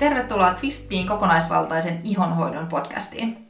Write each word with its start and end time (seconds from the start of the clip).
Tervetuloa 0.00 0.54
Twistpiin 0.54 1.06
kokonaisvaltaisen 1.06 2.00
ihonhoidon 2.04 2.66
podcastiin. 2.66 3.48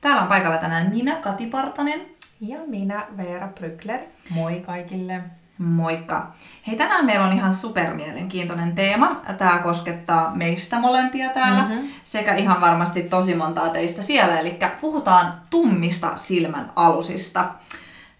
Täällä 0.00 0.22
on 0.22 0.28
paikalla 0.28 0.56
tänään 0.56 0.90
minä, 0.90 1.16
Kati 1.16 1.46
Partanen. 1.46 2.00
Ja 2.40 2.58
minä, 2.66 3.06
Veera 3.16 3.48
Brykler. 3.48 4.00
Moi 4.30 4.62
kaikille. 4.66 5.20
Moikka. 5.58 6.32
Hei, 6.66 6.76
tänään 6.76 7.06
meillä 7.06 7.26
on 7.26 7.32
ihan 7.32 7.54
supermielenkiintoinen 7.54 8.74
teema. 8.74 9.20
Tämä 9.38 9.58
koskettaa 9.58 10.34
meistä 10.34 10.78
molempia 10.78 11.30
täällä 11.30 11.62
mm-hmm. 11.62 11.88
sekä 12.04 12.34
ihan 12.34 12.60
varmasti 12.60 13.02
tosi 13.02 13.34
montaa 13.34 13.68
teistä 13.68 14.02
siellä. 14.02 14.40
Eli 14.40 14.58
puhutaan 14.80 15.32
tummista 15.50 16.12
silmän 16.16 16.72
alusista. 16.76 17.40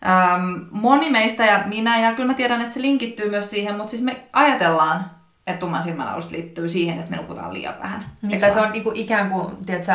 Ähm, 0.06 0.58
moni 0.70 1.10
meistä 1.10 1.44
ja 1.46 1.62
minä, 1.66 2.00
ja 2.00 2.14
kyllä 2.14 2.26
mä 2.26 2.34
tiedän, 2.34 2.60
että 2.60 2.74
se 2.74 2.80
linkittyy 2.80 3.30
myös 3.30 3.50
siihen, 3.50 3.76
mutta 3.76 3.90
siis 3.90 4.02
me 4.02 4.26
ajatellaan, 4.32 5.19
että 5.46 5.60
tumman 5.60 5.82
silmän 5.82 6.08
alus 6.08 6.30
liittyy 6.30 6.68
siihen, 6.68 6.98
että 6.98 7.10
me 7.10 7.16
nukutaan 7.16 7.54
liian 7.54 7.74
vähän. 7.82 8.04
Niin, 8.22 8.40
tai 8.40 8.52
se 8.52 8.60
on 8.60 8.72
niinku 8.72 8.92
ikään 8.94 9.30
kuin, 9.30 9.56
tiedätkö, 9.66 9.92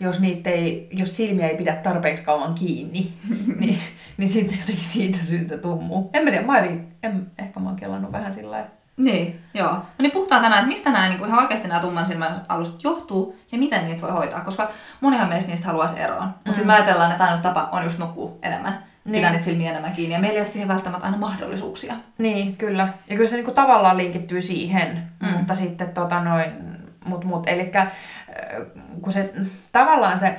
jos, 0.00 0.20
niitä 0.20 0.50
ei, 0.50 0.88
jos 0.90 1.16
silmiä 1.16 1.48
ei 1.48 1.56
pidä 1.56 1.74
tarpeeksi 1.74 2.24
kauan 2.24 2.54
kiinni, 2.54 3.12
niin, 3.60 3.78
niin 4.16 4.28
sitten 4.28 4.58
jotenkin 4.58 4.84
siitä 4.84 5.18
syystä 5.18 5.58
tummuu. 5.58 6.10
En 6.12 6.24
mä 6.24 6.30
tiedä, 6.30 6.46
mä 6.46 6.58
jotenkin, 6.58 6.92
en, 7.02 7.30
ehkä 7.38 7.60
mä 7.60 7.68
oon 7.68 7.76
kellannut 7.76 8.12
vähän 8.12 8.32
sillä 8.32 8.66
Niin, 8.96 9.40
joo. 9.54 9.72
No 9.72 9.82
niin 9.98 10.12
puhutaan 10.12 10.42
tänään, 10.42 10.58
että 10.58 10.72
mistä 10.72 10.90
nämä 10.90 11.08
niin 11.08 11.18
kuin 11.18 11.28
ihan 11.28 11.42
oikeasti 11.42 11.68
nämä 11.68 11.80
tumman 11.80 12.06
silmän 12.06 12.42
alusta 12.48 12.80
johtuu 12.82 13.36
ja 13.52 13.58
miten 13.58 13.84
niitä 13.84 14.00
voi 14.02 14.10
hoitaa, 14.10 14.40
koska 14.40 14.70
monihan 15.00 15.28
meistä 15.28 15.50
niistä 15.50 15.66
haluaisi 15.66 16.00
eroon. 16.00 16.24
Mutta 16.24 16.50
mm. 16.50 16.54
sitten 16.54 16.66
mä 16.66 16.74
ajatellaan, 16.74 17.12
että 17.12 17.24
ainut 17.24 17.42
tapa 17.42 17.68
on 17.72 17.84
just 17.84 17.98
nukkua 17.98 18.38
enemmän 18.42 18.91
niin. 19.04 19.14
pitää 19.14 19.30
niitä 19.30 19.44
silmiä 19.44 19.70
enemmän 19.70 19.92
kiinni. 19.92 20.14
Ja 20.14 20.20
meillä 20.20 20.34
ei 20.34 20.40
ole 20.40 20.48
siihen 20.48 20.68
välttämättä 20.68 21.06
aina 21.06 21.18
mahdollisuuksia. 21.18 21.94
Niin, 22.18 22.56
kyllä. 22.56 22.88
Ja 23.08 23.16
kyllä 23.16 23.30
se 23.30 23.36
niinku 23.36 23.50
tavallaan 23.50 23.96
linkittyy 23.96 24.42
siihen, 24.42 25.02
mm. 25.20 25.28
mutta 25.28 25.54
sitten 25.54 25.88
tota 25.88 26.24
noin, 26.24 26.52
mut, 27.04 27.24
mut, 27.24 27.48
eli 27.48 27.70
kun 29.02 29.12
se 29.12 29.32
tavallaan 29.72 30.18
se 30.18 30.36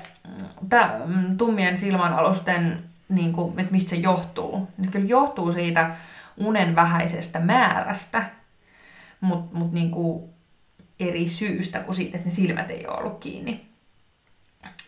tää, 0.70 1.00
mm, 1.06 1.38
tummien 1.38 1.78
silmänalusten, 1.78 2.84
niin 3.10 3.34
kuin, 3.34 3.60
että 3.60 3.72
mistä 3.72 3.90
se 3.90 3.96
johtuu, 3.96 4.68
niin 4.78 4.92
kyllä 4.92 5.06
johtuu 5.06 5.52
siitä 5.52 5.96
unen 6.38 6.76
vähäisestä 6.76 7.40
määrästä, 7.40 8.24
mutta 9.22 9.58
mut 9.58 9.72
niin 9.72 9.92
kuin 9.92 10.24
eri 11.00 11.28
syystä 11.28 11.80
kuin 11.80 11.96
siitä, 11.96 12.18
että 12.18 12.30
ne 12.30 12.36
silmät 12.36 12.72
ei 12.72 12.88
ole 12.88 12.98
ollut 12.98 13.20
kiinni. 13.20 13.66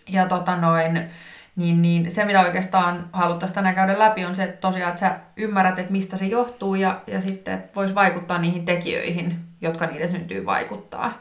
Ja 0.09 0.27
tota 0.27 0.55
noin, 0.55 1.09
niin, 1.55 1.81
niin 1.81 2.11
se, 2.11 2.25
mitä 2.25 2.41
oikeastaan 2.41 3.09
haluttaisiin 3.13 3.55
tänään 3.55 3.75
käydä 3.75 3.99
läpi, 3.99 4.25
on 4.25 4.35
se 4.35 4.43
että 4.43 4.57
tosiaan, 4.57 4.89
että 4.89 4.99
sä 4.99 5.19
ymmärrät, 5.37 5.79
että 5.79 5.91
mistä 5.91 6.17
se 6.17 6.25
johtuu 6.25 6.75
ja, 6.75 7.01
ja 7.07 7.21
sitten, 7.21 7.53
että 7.53 7.75
voisi 7.75 7.95
vaikuttaa 7.95 8.37
niihin 8.37 8.65
tekijöihin, 8.65 9.39
jotka 9.61 9.85
niille 9.85 10.07
syntyy 10.07 10.45
vaikuttaa. 10.45 11.13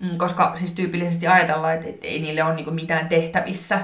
Mm, 0.00 0.16
koska 0.16 0.52
siis 0.54 0.72
tyypillisesti 0.72 1.26
ajatellaan, 1.26 1.74
että, 1.74 1.88
että 1.88 2.06
ei 2.06 2.20
niille 2.20 2.44
ole 2.44 2.54
niinku 2.54 2.70
mitään 2.70 3.08
tehtävissä. 3.08 3.80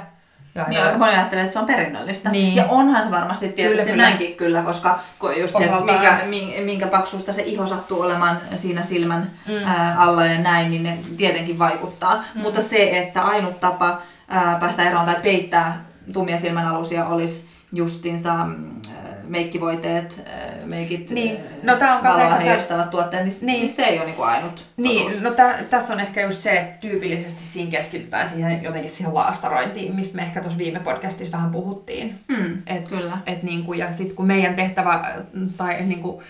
Ja 0.55 0.65
niin, 0.69 0.83
aika 0.83 0.99
moni 0.99 1.13
ajattelee, 1.13 1.45
että 1.45 1.53
se 1.53 1.59
on 1.59 1.67
perinnöllistä. 1.67 2.31
Niin. 2.31 2.57
Ja 2.57 2.65
onhan 2.69 3.05
se 3.05 3.11
varmasti 3.11 3.49
tietysti 3.49 3.83
kyllä, 3.83 3.93
kyllä. 3.93 4.03
näinkin 4.03 4.37
kyllä, 4.37 4.63
koska 4.63 5.01
just 5.41 5.57
se, 5.59 5.71
minkä, 5.85 6.19
minkä 6.65 6.87
paksusta 6.87 7.33
se 7.33 7.43
iho 7.43 7.67
sattuu 7.67 8.01
olemaan 8.01 8.39
siinä 8.55 8.83
silmän 8.83 9.31
mm. 9.49 9.55
alla 9.97 10.27
ja 10.27 10.39
näin, 10.39 10.71
niin 10.71 10.83
ne 10.83 10.99
tietenkin 11.17 11.59
vaikuttaa. 11.59 12.25
Mm. 12.35 12.41
Mutta 12.41 12.63
se, 12.63 12.99
että 12.99 13.23
ainut 13.23 13.61
tapa 13.61 14.03
ää, 14.29 14.57
päästä 14.61 14.89
eroon 14.89 15.07
tai 15.07 15.17
peittää 15.23 15.85
tummia 16.13 16.39
silmänalusia 16.39 17.07
olisi 17.07 17.49
justinsa 17.73 18.35
mm, 18.45 18.81
meikkivoiteet, 19.29 20.25
meikit, 20.65 21.11
niin. 21.11 21.37
no, 21.63 21.77
tää 21.77 21.97
on 21.99 22.05
valoa 22.05 22.35
heijastavat 22.35 22.91
tuotteet, 22.91 23.25
niin, 23.25 23.37
niin. 23.41 23.61
niin, 23.61 23.73
se 23.73 23.83
ei 23.83 23.99
ole 23.99 24.07
niinku 24.07 24.23
ainut 24.23 24.67
Niin, 24.77 25.05
totuus. 25.05 25.23
no 25.23 25.31
tä, 25.31 25.59
tässä 25.71 25.95
on 25.95 26.01
ehkä 26.01 26.23
just 26.23 26.41
se, 26.43 26.51
että 26.51 26.81
tyypillisesti 26.81 27.43
siinä 27.43 27.71
keskitytään 27.71 28.29
siihen 28.29 28.63
jotenkin 28.63 28.91
siihen 28.91 29.15
laastarointiin, 29.15 29.95
mistä 29.95 30.17
me 30.17 30.23
ehkä 30.23 30.41
tuossa 30.41 30.59
viime 30.59 30.81
podcastissa 30.81 31.37
vähän 31.37 31.51
puhuttiin. 31.51 32.19
Hmm, 32.37 32.63
et, 32.67 32.89
kyllä. 32.89 33.19
Et 33.27 33.43
niinku, 33.43 33.73
ja 33.73 33.93
sitten 33.93 34.17
kun 34.17 34.27
meidän 34.27 34.55
tehtävä, 34.55 35.15
tai 35.57 35.83
niinku, 35.83 36.23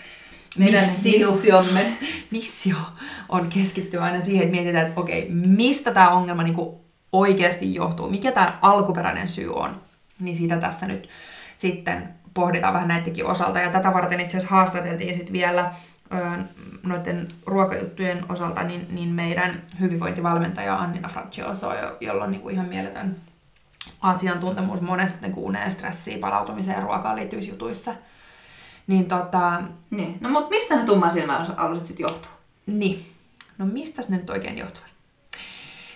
meidän 0.57 0.81
missio, 0.81 1.31
missiomme. 1.31 1.85
missio 2.31 2.75
on 3.29 3.47
keskittyä 3.49 4.03
aina 4.03 4.21
siihen, 4.21 4.43
että 4.43 4.55
mietitään, 4.55 4.87
että 4.87 5.01
okei, 5.01 5.27
mistä 5.29 5.91
tämä 5.91 6.09
ongelma 6.09 6.43
niinku 6.43 6.86
oikeasti 7.11 7.75
johtuu, 7.75 8.09
mikä 8.09 8.31
tämä 8.31 8.57
alkuperäinen 8.61 9.27
syy 9.27 9.53
on, 9.53 9.81
niin 10.19 10.35
siitä 10.35 10.57
tässä 10.57 10.87
nyt 10.87 11.09
sitten 11.55 12.09
pohditaan 12.33 12.73
vähän 12.73 12.87
näidenkin 12.87 13.25
osalta. 13.25 13.59
Ja 13.59 13.69
tätä 13.69 13.93
varten 13.93 14.19
itse 14.19 14.37
asiassa 14.37 14.55
haastateltiin 14.55 15.15
sitten 15.15 15.33
vielä 15.33 15.73
noiden 16.83 17.27
ruokajuttujen 17.45 18.25
osalta 18.29 18.63
niin, 18.63 18.87
niin 18.89 19.09
meidän 19.09 19.61
hyvinvointivalmentaja 19.79 20.75
Annina 20.75 21.07
Francioso, 21.07 21.71
jolla 21.99 22.23
on 22.23 22.31
niinku 22.31 22.49
ihan 22.49 22.65
mieletön 22.65 23.15
asiantuntemus 24.01 24.81
monesta 24.81 25.21
niin 25.21 25.33
uneen, 25.37 25.71
stressiin, 25.71 26.19
palautumiseen 26.19 26.75
ja 26.75 26.83
ruokaan 26.83 27.15
liittyvissä 27.15 27.51
jutuissa. 27.51 27.95
Niin 28.87 29.05
tota... 29.05 29.61
Niin. 29.89 30.17
No 30.21 30.29
mutta 30.29 30.49
mistä 30.49 30.75
ne 30.75 30.83
tumman 30.83 31.11
silmän 31.11 31.53
aluset 31.57 31.85
sitten 31.85 32.03
johtuu? 32.03 32.31
Niin. 32.65 33.05
No 33.57 33.65
mistä 33.65 34.01
ne 34.09 34.17
nyt 34.17 34.29
oikein 34.29 34.57
johtuvat? 34.57 34.96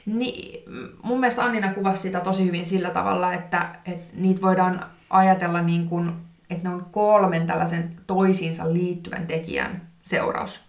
Niin, 0.05 0.63
mun 1.03 1.19
mielestä 1.19 1.43
Annina 1.43 1.73
kuvasi 1.73 2.01
sitä 2.01 2.19
tosi 2.19 2.45
hyvin 2.45 2.65
sillä 2.65 2.89
tavalla, 2.89 3.33
että, 3.33 3.75
että 3.85 4.13
niitä 4.17 4.41
voidaan 4.41 4.85
ajatella 5.09 5.61
niin 5.61 5.89
kuin, 5.89 6.13
että 6.49 6.69
ne 6.69 6.75
on 6.75 6.85
kolmen 6.91 7.47
tällaisen 7.47 7.95
toisiinsa 8.07 8.73
liittyvän 8.73 9.27
tekijän 9.27 9.81
seuraus. 10.01 10.65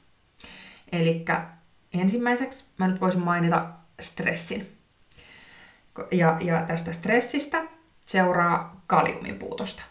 Eli 0.92 1.24
ensimmäiseksi 1.92 2.64
mä 2.78 2.88
nyt 2.88 3.00
voisin 3.00 3.22
mainita 3.22 3.66
stressin. 4.00 4.72
Ja, 6.10 6.36
ja 6.40 6.62
tästä 6.66 6.92
stressistä 6.92 7.62
seuraa 8.06 8.82
kaliumin 8.86 9.38
puutosta. 9.38 9.82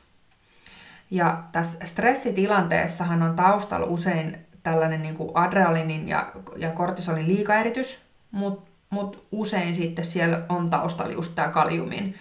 Ja 1.12 1.44
tässä 1.52 1.78
stressitilanteessahan 1.86 3.24
on 3.24 3.36
taustalla 3.36 3.86
usein 3.86 4.38
tällainen 4.64 5.02
niin 5.02 5.16
kuin 5.16 5.32
adrenalinin 5.34 6.08
ja, 6.08 6.32
ja 6.58 6.72
kortisolin 6.72 7.28
liikaeritys, 7.28 8.02
mutta 8.32 8.71
mutta 8.92 9.18
usein 9.32 9.76
sitten 9.76 10.06
siellä 10.06 10.42
on 10.50 10.70
taustalla 10.70 11.14
just 11.14 11.36
tämä 11.36 11.48
kaliumin 11.48 12.16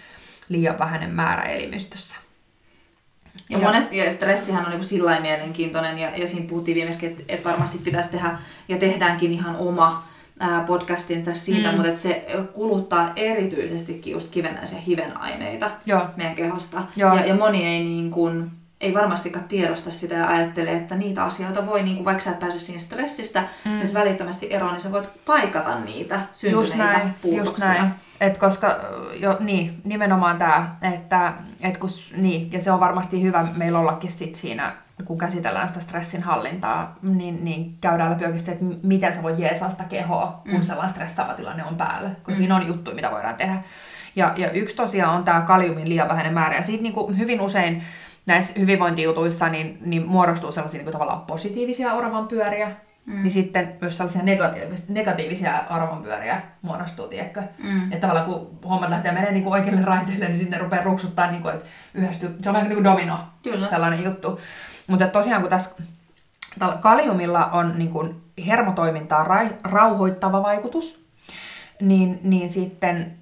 liian 0.48 0.78
vähäinen 0.78 1.10
määrä 1.10 1.42
elimistössä. 1.42 2.16
Ja, 3.50 3.58
ja 3.58 3.64
monesti 3.64 3.96
ja 3.96 4.12
stressihän 4.12 4.64
on 4.64 4.70
niin 4.70 4.84
sillä 4.84 5.20
mielenkiintoinen, 5.20 5.98
ja, 5.98 6.16
ja 6.16 6.28
siinä 6.28 6.46
puhuttiin 6.48 6.74
viimeksi, 6.74 7.06
että, 7.06 7.22
että 7.28 7.48
varmasti 7.48 7.78
pitäisi 7.78 8.08
tehdä, 8.08 8.38
ja 8.68 8.78
tehdäänkin 8.78 9.32
ihan 9.32 9.56
oma 9.56 10.08
ää, 10.40 10.64
podcastinsa 10.64 11.34
siitä, 11.34 11.72
mm. 11.72 11.76
mutta 11.76 11.96
se 11.96 12.26
kuluttaa 12.52 13.12
erityisestikin 13.16 14.12
just 14.12 14.28
kivenäisiä 14.28 14.78
hivenaineita 14.78 15.70
Joo. 15.86 16.06
meidän 16.16 16.34
kehosta. 16.34 16.82
Joo. 16.96 17.14
Ja, 17.14 17.26
ja 17.26 17.34
moni 17.34 17.66
ei 17.66 17.80
niin 17.80 18.10
kuin, 18.10 18.50
ei 18.80 18.94
varmastikaan 18.94 19.48
tiedosta 19.48 19.90
sitä 19.90 20.14
ja 20.14 20.28
ajattele, 20.28 20.72
että 20.72 20.94
niitä 20.94 21.24
asioita 21.24 21.66
voi, 21.66 21.82
niin 21.82 21.96
kuin 21.96 22.04
vaikka 22.04 22.24
sä 22.24 22.30
et 22.30 22.38
pääse 22.38 22.58
siinä 22.58 22.80
stressistä 22.80 23.44
mm. 23.64 23.70
nyt 23.70 23.94
välittömästi 23.94 24.52
eroon, 24.52 24.72
niin 24.72 24.82
sä 24.82 24.92
voit 24.92 25.24
paikata 25.24 25.80
niitä 25.80 26.20
syntyneitä 26.32 26.60
just 26.60 26.74
näin, 26.74 27.14
puutoksia. 27.22 27.44
Just 27.44 27.58
näin. 27.58 27.90
Et 28.20 28.38
koska, 28.38 28.76
jo, 29.14 29.36
niin, 29.40 29.80
nimenomaan 29.84 30.38
tämä, 30.38 30.76
että 30.82 31.32
et 31.60 31.76
kun, 31.76 31.90
niin, 32.16 32.52
ja 32.52 32.62
se 32.62 32.72
on 32.72 32.80
varmasti 32.80 33.22
hyvä 33.22 33.46
meillä 33.56 33.78
ollakin 33.78 34.10
sit 34.10 34.34
siinä, 34.34 34.72
kun 35.04 35.18
käsitellään 35.18 35.68
sitä 35.68 35.80
stressin 35.80 36.22
hallintaa, 36.22 36.98
niin, 37.02 37.44
niin 37.44 37.78
käydään 37.80 38.10
läpi 38.10 38.24
oikeasti, 38.24 38.50
että 38.50 38.64
miten 38.82 39.14
sä 39.14 39.22
voit 39.22 39.38
jeesaa 39.38 39.70
sitä 39.70 39.84
kehoa, 39.84 40.40
kun 40.44 40.58
mm. 40.58 40.62
sellainen 40.62 40.94
stressaava 40.94 41.34
tilanne 41.34 41.64
on 41.64 41.76
päällä, 41.76 42.10
kun 42.24 42.34
mm. 42.34 42.38
siinä 42.38 42.56
on 42.56 42.66
juttuja, 42.66 42.94
mitä 42.94 43.10
voidaan 43.10 43.36
tehdä. 43.36 43.62
Ja, 44.16 44.34
ja 44.36 44.50
yksi 44.50 44.76
tosiaan 44.76 45.16
on 45.16 45.24
tämä 45.24 45.40
kaliumin 45.40 45.88
liian 45.88 46.08
vähäinen 46.08 46.34
määrä, 46.34 46.56
ja 46.56 46.62
siitä 46.62 46.82
niin 46.82 46.92
kuin 46.92 47.18
hyvin 47.18 47.40
usein 47.40 47.82
näissä 48.30 48.60
hyvinvointijutuissa 48.60 49.48
niin, 49.48 49.78
niin 49.80 50.06
muodostuu 50.06 50.52
sellaisia 50.52 50.78
niin 50.78 50.84
kuin 50.84 50.92
tavallaan 50.92 51.20
positiivisia 51.20 51.92
oravan 51.92 52.28
pyöriä, 52.28 52.70
mm. 53.06 53.22
niin 53.22 53.30
sitten 53.30 53.76
myös 53.80 53.96
sellaisia 53.96 54.22
negatiivisia, 54.22 54.86
negatiivisia 54.88 55.56
arvonpyöriä 55.56 56.42
muodostuu, 56.62 57.08
tiedätkö? 57.08 57.42
Mm. 57.62 57.92
Että 57.92 58.08
tavallaan 58.08 58.26
kun 58.26 58.58
hommat 58.68 58.90
lähtee 58.90 59.12
menemään 59.12 59.34
niin 59.34 59.44
kuin 59.44 59.52
oikeille 59.52 59.82
raiteille, 59.82 60.26
niin 60.28 60.38
sitten 60.38 60.60
rupeaa 60.60 60.84
ruksuttaa, 60.84 61.30
niin 61.30 61.42
kuin, 61.42 61.54
että 61.54 61.66
yhdestä, 61.94 62.26
se 62.42 62.50
on 62.50 62.54
vähän 62.54 62.68
niin 62.68 62.82
kuin 62.82 62.84
domino, 62.84 63.18
Kyllä. 63.42 63.66
sellainen 63.66 64.04
juttu. 64.04 64.40
Mutta 64.86 65.06
tosiaan 65.06 65.40
kun 65.40 65.50
tässä 65.50 65.76
kaliumilla 66.80 67.46
on 67.46 67.78
niin 67.78 67.90
kuin 67.90 68.22
hermotoimintaa 68.46 69.26
rauhoittava 69.64 70.42
vaikutus, 70.42 71.06
niin, 71.80 72.20
niin 72.22 72.48
sitten, 72.48 73.18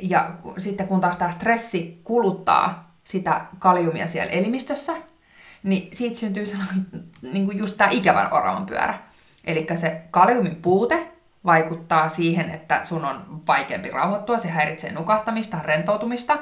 ja 0.00 0.34
sitten 0.58 0.88
kun 0.88 1.00
taas 1.00 1.16
tämä 1.16 1.30
stressi 1.30 2.00
kuluttaa 2.04 2.91
sitä 3.04 3.40
kaliumia 3.58 4.06
siellä 4.06 4.32
elimistössä, 4.32 4.92
niin 5.62 5.88
siitä 5.92 6.18
syntyy 6.18 6.46
sellainen, 6.46 6.86
niin 7.22 7.44
kuin 7.46 7.58
just 7.58 7.76
tämä 7.76 7.90
ikävän 7.90 8.32
oravan 8.32 8.66
pyörä. 8.66 8.98
Eli 9.44 9.66
se 9.76 10.02
kaliumin 10.10 10.56
puute 10.56 11.12
vaikuttaa 11.44 12.08
siihen, 12.08 12.50
että 12.50 12.82
sun 12.82 13.04
on 13.04 13.40
vaikeampi 13.46 13.90
rauhoittua, 13.90 14.38
se 14.38 14.48
häiritsee 14.48 14.92
nukahtamista, 14.92 15.58
rentoutumista, 15.62 16.38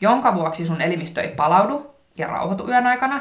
jonka 0.00 0.34
vuoksi 0.34 0.66
sun 0.66 0.80
elimistö 0.80 1.22
ei 1.22 1.28
palaudu 1.28 1.94
ja 2.16 2.26
rauhoitu 2.26 2.68
yön 2.68 2.86
aikana. 2.86 3.20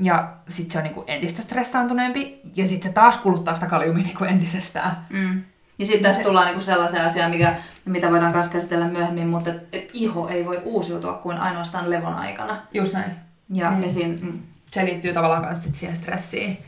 Ja 0.00 0.32
sitten 0.48 0.70
se 0.70 0.78
on 0.78 0.84
niinku 0.84 1.04
entistä 1.06 1.42
stressaantuneempi, 1.42 2.40
ja 2.54 2.66
sitten 2.66 2.90
se 2.90 2.94
taas 2.94 3.16
kuluttaa 3.16 3.54
sitä 3.54 3.66
kaliumia 3.66 4.04
niinku 4.04 4.24
entisestään. 4.24 5.06
Mm. 5.10 5.42
Ja 5.78 5.86
sitten 5.86 6.02
tässä 6.02 6.22
tullaan 6.22 6.46
niinku 6.46 6.62
sellaisen 6.62 7.04
asiaan, 7.04 7.30
mikä, 7.30 7.56
mitä 7.84 8.10
voidaan 8.10 8.32
myös 8.32 8.48
käsitellä 8.48 8.88
myöhemmin, 8.88 9.26
mutta 9.26 9.50
et, 9.50 9.68
et 9.72 9.90
iho 9.92 10.28
ei 10.28 10.46
voi 10.46 10.60
uusiutua 10.64 11.12
kuin 11.12 11.38
ainoastaan 11.38 11.90
levon 11.90 12.14
aikana. 12.14 12.62
Just 12.74 12.92
näin. 12.92 13.10
Ja 13.52 13.70
mm. 13.70 13.82
esiin, 13.82 14.18
mm. 14.22 14.38
Se 14.70 14.84
liittyy 14.84 15.12
tavallaan 15.12 15.44
myös 15.44 15.64
sit 15.64 15.74
siihen 15.74 15.96
stressiin. 15.96 16.58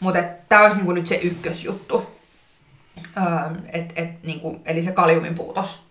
Mutta 0.00 0.22
tämä 0.48 0.62
olisi 0.62 0.76
niinku 0.76 0.92
nyt 0.92 1.06
se 1.06 1.14
ykkösjuttu. 1.14 2.06
Öö, 3.16 3.24
et, 3.72 3.92
et, 3.96 4.22
niinku, 4.22 4.60
eli 4.64 4.82
se 4.82 4.92
kaliumin 4.92 5.34
puutos. 5.34 5.86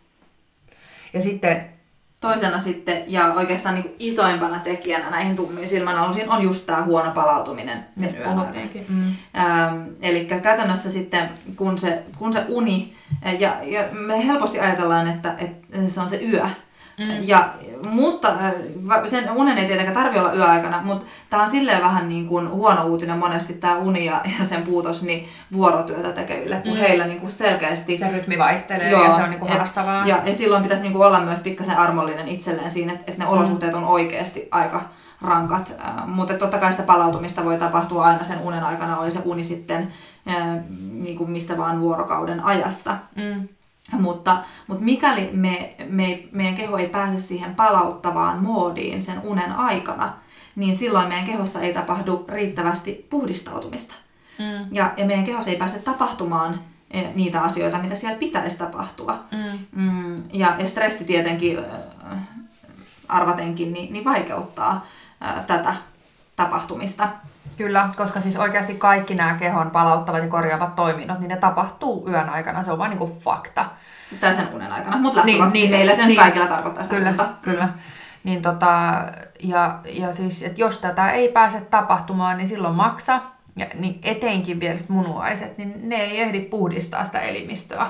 Ja 1.13 1.21
sitten 1.21 1.74
Toisena 2.21 2.59
sitten, 2.59 3.03
ja 3.07 3.25
oikeastaan 3.25 3.75
niin 3.75 3.95
isoimpana 3.99 4.59
tekijänä 4.59 5.09
näihin 5.09 5.35
tummiin 5.35 5.69
silmänalusiin 5.69 6.29
on 6.29 6.41
just 6.41 6.65
tämä 6.65 6.83
huono 6.83 7.11
palautuminen 7.11 7.85
sen 7.97 8.09
yön. 8.09 8.85
Mm. 8.89 9.15
Ähm, 9.37 9.83
eli 10.01 10.25
käytännössä 10.25 10.89
sitten, 10.89 11.29
kun 11.55 11.77
se, 11.77 12.03
kun 12.17 12.33
se 12.33 12.45
uni, 12.47 12.93
ja, 13.39 13.55
ja 13.63 13.83
me 13.91 14.27
helposti 14.27 14.59
ajatellaan, 14.59 15.07
että, 15.07 15.35
että 15.37 15.77
se 15.87 16.01
on 16.01 16.09
se 16.09 16.21
yö, 16.23 16.47
Mm. 16.99 17.05
Ja, 17.21 17.49
mutta 17.89 18.33
sen 19.05 19.31
unen 19.31 19.57
ei 19.57 19.65
tietenkään 19.65 20.03
tarvi 20.03 20.19
olla 20.19 20.33
yöaikana, 20.33 20.81
mutta 20.83 21.05
tämä 21.29 21.43
on 21.43 21.51
silleen 21.51 21.81
vähän 21.81 22.09
niin 22.09 22.27
kuin 22.27 22.49
huono 22.49 22.85
uutinen 22.85 23.17
monesti 23.17 23.53
tämä 23.53 23.77
uni 23.77 24.05
ja, 24.05 24.21
ja 24.39 24.45
sen 24.45 24.63
puutos 24.63 25.03
niin 25.03 25.27
vuorotyötä 25.53 26.11
tekeville, 26.11 26.55
kun 26.55 26.73
mm. 26.73 26.79
heillä 26.79 27.05
niin 27.05 27.19
kuin 27.19 27.31
selkeästi... 27.31 27.97
Se 27.97 28.11
rytmi 28.11 28.37
vaihtelee 28.37 28.89
joo, 28.89 29.03
ja 29.03 29.15
se 29.15 29.23
on 29.23 29.29
niin 29.29 29.39
kuin 29.39 29.51
haastavaa. 29.51 30.01
Et, 30.01 30.07
ja, 30.07 30.21
ja 30.25 30.35
silloin 30.35 30.63
pitäisi 30.63 30.83
niin 30.83 30.93
kuin 30.93 31.05
olla 31.05 31.19
myös 31.19 31.39
pikkasen 31.39 31.77
armollinen 31.77 32.27
itselleen 32.27 32.71
siinä, 32.71 32.93
että, 32.93 33.11
että 33.11 33.23
ne 33.23 33.29
mm. 33.29 33.37
olosuhteet 33.37 33.73
on 33.73 33.83
oikeasti 33.83 34.47
aika 34.51 34.81
rankat. 35.21 35.75
Äh, 35.85 36.07
mutta 36.07 36.33
totta 36.33 36.57
kai 36.57 36.71
sitä 36.71 36.83
palautumista 36.83 37.45
voi 37.45 37.57
tapahtua 37.57 38.05
aina 38.05 38.23
sen 38.23 38.39
unen 38.39 38.63
aikana, 38.63 38.97
oli 38.97 39.11
se 39.11 39.19
uni 39.25 39.43
sitten 39.43 39.93
äh, 40.29 40.47
niin 40.91 41.17
kuin 41.17 41.31
missä 41.31 41.57
vaan 41.57 41.79
vuorokauden 41.79 42.43
ajassa. 42.43 42.97
Mm. 43.15 43.47
Mutta, 43.91 44.37
mutta 44.67 44.83
mikäli 44.83 45.29
me, 45.33 45.75
me, 45.89 46.23
meidän 46.31 46.55
keho 46.55 46.77
ei 46.77 46.87
pääse 46.87 47.21
siihen 47.21 47.55
palauttavaan 47.55 48.43
moodiin 48.43 49.03
sen 49.03 49.19
unen 49.23 49.51
aikana, 49.51 50.13
niin 50.55 50.77
silloin 50.77 51.07
meidän 51.07 51.25
kehossa 51.25 51.61
ei 51.61 51.73
tapahdu 51.73 52.25
riittävästi 52.29 53.07
puhdistautumista. 53.09 53.93
Mm. 54.39 54.67
Ja, 54.71 54.93
ja 54.97 55.05
meidän 55.05 55.25
kehossa 55.25 55.51
ei 55.51 55.57
pääse 55.57 55.79
tapahtumaan 55.79 56.59
e, 56.91 57.01
niitä 57.15 57.41
asioita, 57.41 57.77
mitä 57.77 57.95
siellä 57.95 58.17
pitäisi 58.17 58.57
tapahtua. 58.57 59.19
Mm. 59.31 59.81
Mm, 59.81 60.15
ja, 60.33 60.55
ja 60.59 60.67
stressi 60.67 61.03
tietenkin, 61.03 61.57
arvatenkin, 63.07 63.73
niin, 63.73 63.93
niin 63.93 64.05
vaikeuttaa 64.05 64.85
ää, 65.21 65.43
tätä 65.47 65.75
tapahtumista. 66.35 67.09
Kyllä, 67.57 67.89
koska 67.97 68.19
siis 68.19 68.37
oikeasti 68.37 68.75
kaikki 68.75 69.15
nämä 69.15 69.33
kehon 69.33 69.71
palauttavat 69.71 70.23
ja 70.23 70.27
korjaavat 70.27 70.75
toiminnot, 70.75 71.19
niin 71.19 71.29
ne 71.29 71.37
tapahtuu 71.37 72.09
yön 72.09 72.29
aikana, 72.29 72.63
se 72.63 72.71
on 72.71 72.77
vain 72.77 72.97
niin 72.97 73.19
fakta. 73.19 73.65
Tai 74.21 74.33
sen 74.33 74.47
unen 74.53 74.71
aikana, 74.71 74.97
mutta 74.97 75.23
niin, 75.23 75.51
niin, 75.53 75.71
meillä 75.71 75.95
sen 75.95 76.07
niin, 76.07 76.17
kaikilla 76.17 76.47
tarkoittaa 76.47 76.83
sitä 76.83 76.95
Kyllä, 76.95 77.09
muuta. 77.09 77.29
kyllä. 77.41 77.69
Niin 78.23 78.41
tota, 78.41 79.03
ja, 79.43 79.79
ja 79.85 80.13
siis, 80.13 80.43
että 80.43 80.61
jos 80.61 80.77
tätä 80.77 81.11
ei 81.11 81.29
pääse 81.29 81.61
tapahtumaan, 81.61 82.37
niin 82.37 82.47
silloin 82.47 82.75
maksa, 82.75 83.21
ja 83.55 83.65
niin 83.73 83.99
etenkin 84.03 84.59
vielä 84.59 84.79
munuaiset, 84.87 85.57
niin 85.57 85.89
ne 85.89 85.95
ei 85.95 86.21
ehdi 86.21 86.41
puhdistaa 86.41 87.05
sitä 87.05 87.19
elimistöä. 87.19 87.87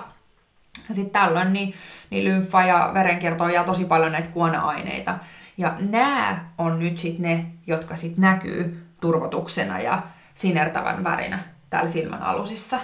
Ja 0.90 0.96
sitten 0.96 1.22
tällöin 1.22 1.54
niin, 1.54 1.74
niin 2.10 2.24
lymfa 2.24 2.64
ja 2.64 2.92
verenkiertoon 2.94 3.54
jää 3.54 3.64
tosi 3.64 3.86
paljon 3.86 4.12
näitä 4.12 4.30
kuona-aineita. 4.30 5.18
Ja 5.58 5.74
nämä 5.80 6.46
on 6.58 6.80
nyt 6.80 6.98
sitten 6.98 7.22
ne, 7.22 7.46
jotka 7.68 7.96
sitten 7.96 8.22
näkyy 8.22 8.85
turvotuksena 9.06 9.80
ja 9.80 10.02
sinertävän 10.36 11.04
värinä 11.04 11.40
täällä 11.70 11.90
silmän 11.90 12.22
alusissa. 12.22 12.80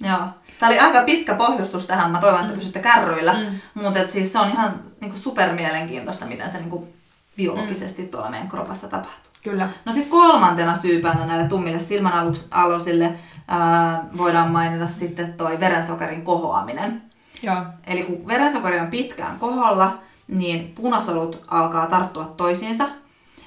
Joo. 0.00 0.18
Tämä 0.58 0.70
oli 0.70 0.78
aika 0.78 1.02
pitkä 1.04 1.34
pohjustus 1.34 1.86
tähän. 1.86 2.10
Mä 2.10 2.20
toivon, 2.20 2.40
että 2.40 2.52
mm. 2.52 2.58
pysytte 2.58 2.80
kärryillä. 2.80 3.32
Mm. 3.32 3.82
Mutta 3.82 4.08
siis 4.08 4.32
se 4.32 4.38
on 4.38 4.48
ihan 4.48 4.74
niinku 5.00 5.16
supermielenkiintoista, 5.18 6.26
miten 6.26 6.50
se 6.50 6.58
niinku 6.58 6.88
biologisesti 7.36 8.02
mm. 8.02 8.08
tuolla 8.08 8.30
meidän 8.30 8.48
kropassa 8.48 8.88
tapahtuu. 8.88 9.32
Kyllä. 9.44 9.68
No 9.84 9.92
sitten 9.92 10.10
kolmantena 10.10 10.78
syypäänä 10.78 11.26
näille 11.26 11.48
tummille 11.48 11.80
silmänalusille 11.80 13.14
ää, 13.48 14.04
voidaan 14.16 14.50
mainita 14.50 14.86
sitten 14.86 15.32
toi 15.32 15.60
verensokerin 15.60 16.22
kohoaminen. 16.22 17.02
Joo. 17.42 17.56
Eli 17.86 18.02
kun 18.02 18.26
verensokeri 18.26 18.80
on 18.80 18.86
pitkään 18.86 19.38
koholla, 19.38 19.98
niin 20.28 20.72
punasolut 20.74 21.44
alkaa 21.48 21.86
tarttua 21.86 22.24
toisiinsa 22.24 22.88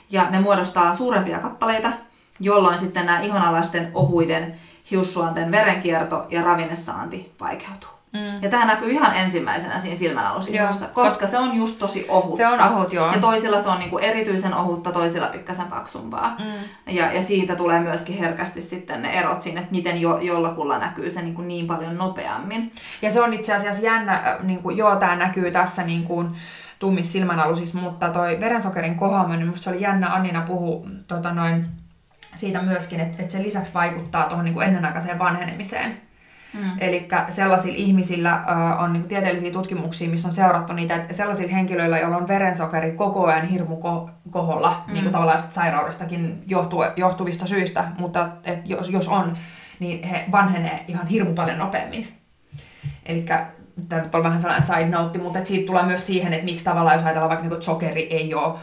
ja 0.09 0.29
ne 0.29 0.39
muodostaa 0.39 0.95
suurempia 0.95 1.39
kappaleita, 1.39 1.91
jolloin 2.39 2.79
sitten 2.79 3.05
nämä 3.05 3.19
ihonalaisten 3.19 3.91
ohuiden 3.93 4.55
hiussuonten 4.91 5.51
verenkierto 5.51 6.25
ja 6.29 6.43
ravinnesaanti 6.43 7.33
vaikeutuu. 7.39 7.95
Mm. 8.15 8.41
Ja 8.41 8.49
tämä 8.49 8.65
näkyy 8.65 8.91
ihan 8.91 9.15
ensimmäisenä 9.15 9.79
siinä 9.79 9.97
silmänalusihossa, 9.97 10.85
koska 10.93 11.27
se 11.27 11.37
on 11.37 11.55
just 11.55 11.79
tosi 11.79 12.05
ohutta. 12.09 12.37
Se 12.37 12.47
on 12.47 12.59
ohut, 12.59 12.93
joo. 12.93 13.11
Ja 13.11 13.19
toisilla 13.19 13.61
se 13.61 13.69
on 13.69 13.79
niinku 13.79 13.97
erityisen 13.97 14.53
ohutta, 14.53 14.91
toisilla 14.91 15.27
pikkasen 15.27 15.67
paksumpaa. 15.67 16.35
Mm. 16.39 16.93
Ja, 16.93 17.13
ja 17.13 17.21
siitä 17.21 17.55
tulee 17.55 17.79
myöskin 17.79 18.17
herkästi 18.17 18.61
sitten 18.61 19.01
ne 19.01 19.11
erot 19.11 19.41
siinä, 19.41 19.61
että 19.61 19.71
miten 19.71 20.01
jo, 20.01 20.17
jollakulla 20.17 20.77
näkyy 20.77 21.09
se 21.09 21.21
niinku 21.21 21.41
niin 21.41 21.67
paljon 21.67 21.97
nopeammin. 21.97 22.71
Ja 23.01 23.11
se 23.11 23.21
on 23.21 23.33
itse 23.33 23.53
asiassa 23.53 23.83
jännä, 23.83 24.13
äh, 24.13 24.43
niin 24.43 24.63
kuin, 24.63 24.77
joo, 24.77 24.95
tämä 24.95 25.15
näkyy 25.15 25.51
tässä 25.51 25.83
niin 25.83 26.03
kuin, 26.03 26.29
tummissa 26.79 27.11
silmänalusissa, 27.11 27.77
mutta 27.77 28.09
toi 28.09 28.39
verensokerin 28.39 28.95
kohoaminen, 28.95 29.39
niin 29.39 29.47
musta 29.47 29.63
se 29.63 29.69
oli 29.69 29.81
jännä, 29.81 30.13
Annina 30.13 30.41
puhu 30.41 30.87
tota 31.07 31.33
noin, 31.33 31.65
siitä 32.35 32.61
myöskin, 32.61 32.99
että, 32.99 33.21
että 33.21 33.31
se 33.31 33.43
lisäksi 33.43 33.73
vaikuttaa 33.73 34.23
tuohon 34.23 34.45
niin 34.45 34.61
ennenaikaiseen 34.61 35.19
vanhenemiseen. 35.19 35.97
Mm. 36.53 36.71
Eli 36.77 37.07
sellaisilla 37.29 37.77
ihmisillä 37.77 38.31
äh, 38.31 38.83
on 38.83 38.93
niin 38.93 39.03
tieteellisiä 39.03 39.51
tutkimuksia, 39.51 40.09
missä 40.09 40.27
on 40.27 40.33
seurattu 40.33 40.73
niitä, 40.73 40.95
että 40.95 41.13
sellaisilla 41.13 41.53
henkilöillä, 41.53 41.99
joilla 41.99 42.17
on 42.17 42.27
verensokeri 42.27 42.91
koko 42.91 43.25
ajan 43.25 43.47
hirmu 43.47 43.75
ko- 43.75 44.09
koholla, 44.29 44.83
mm. 44.87 44.93
niin 44.93 45.03
kuin 45.03 45.13
tavallaan 45.13 45.41
sairaudestakin 45.49 46.43
johtu, 46.47 46.77
johtuvista 46.95 47.47
syistä, 47.47 47.83
mutta 47.99 48.29
et 48.43 48.69
jos, 48.69 48.89
jos 48.89 49.07
on, 49.07 49.37
niin 49.79 50.03
he 50.03 50.25
vanhenee 50.31 50.83
ihan 50.87 51.07
hirmu 51.07 51.33
paljon 51.33 51.57
nopeammin. 51.57 52.07
Eli 53.05 53.21
tämä 53.89 54.01
nyt 54.01 54.15
on 54.15 54.23
vähän 54.23 54.41
sellainen 54.41 54.67
side 54.67 54.85
note, 54.85 55.19
mutta 55.19 55.45
siitä 55.45 55.67
tulee 55.67 55.83
myös 55.83 56.07
siihen, 56.07 56.33
että 56.33 56.45
miksi 56.45 56.65
tavallaan, 56.65 56.95
jos 56.95 57.03
ajatellaan 57.03 57.29
vaikka 57.29 57.47
niin 57.47 57.63
sokeri 57.63 58.01
ei 58.01 58.33
ole 58.33 58.53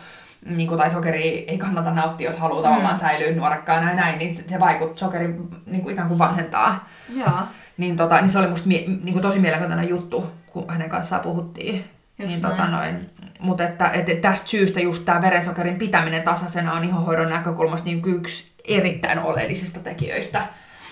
niin 0.46 0.68
kuin, 0.68 0.78
tai 0.78 0.90
sokeri 0.90 1.44
ei 1.48 1.58
kannata 1.58 1.90
nauttia, 1.90 2.28
jos 2.28 2.38
haluaa 2.38 2.62
mm. 2.62 2.68
tavallaan 2.68 2.98
säilyä 2.98 3.36
nuorekkaana 3.36 3.90
ja 3.90 3.96
näin, 3.96 4.18
niin 4.18 4.44
se 4.48 4.60
vaikuttaa, 4.60 4.98
sokeri 4.98 5.34
niin 5.66 5.82
kuin 5.82 5.92
ikään 5.92 6.08
kuin 6.08 6.18
vanhentaa. 6.18 6.88
Joo. 7.16 7.30
Niin, 7.76 7.96
tota, 7.96 8.20
niin 8.20 8.30
se 8.30 8.38
oli 8.38 8.46
musta 8.46 8.68
mie- 8.68 8.84
niin 8.86 9.12
kuin 9.12 9.22
tosi 9.22 9.38
mielenkiintoinen 9.38 9.88
juttu, 9.88 10.32
kun 10.46 10.64
hänen 10.68 10.90
kanssaan 10.90 11.22
puhuttiin. 11.22 11.84
Just 12.18 12.30
niin, 12.30 12.40
tota, 12.40 12.66
noin, 12.66 13.10
mutta 13.40 13.64
että, 13.64 13.88
että 13.88 14.14
tästä 14.14 14.48
syystä 14.48 14.80
just 14.80 15.04
tämä 15.04 15.22
verensokerin 15.22 15.78
pitäminen 15.78 16.22
tasaisena 16.22 16.72
on 16.72 16.84
ihohoidon 16.84 17.30
näkökulmasta 17.30 17.86
niin 17.86 18.02
yksi 18.06 18.52
erittäin 18.64 19.18
oleellisista 19.18 19.80
tekijöistä. 19.80 20.38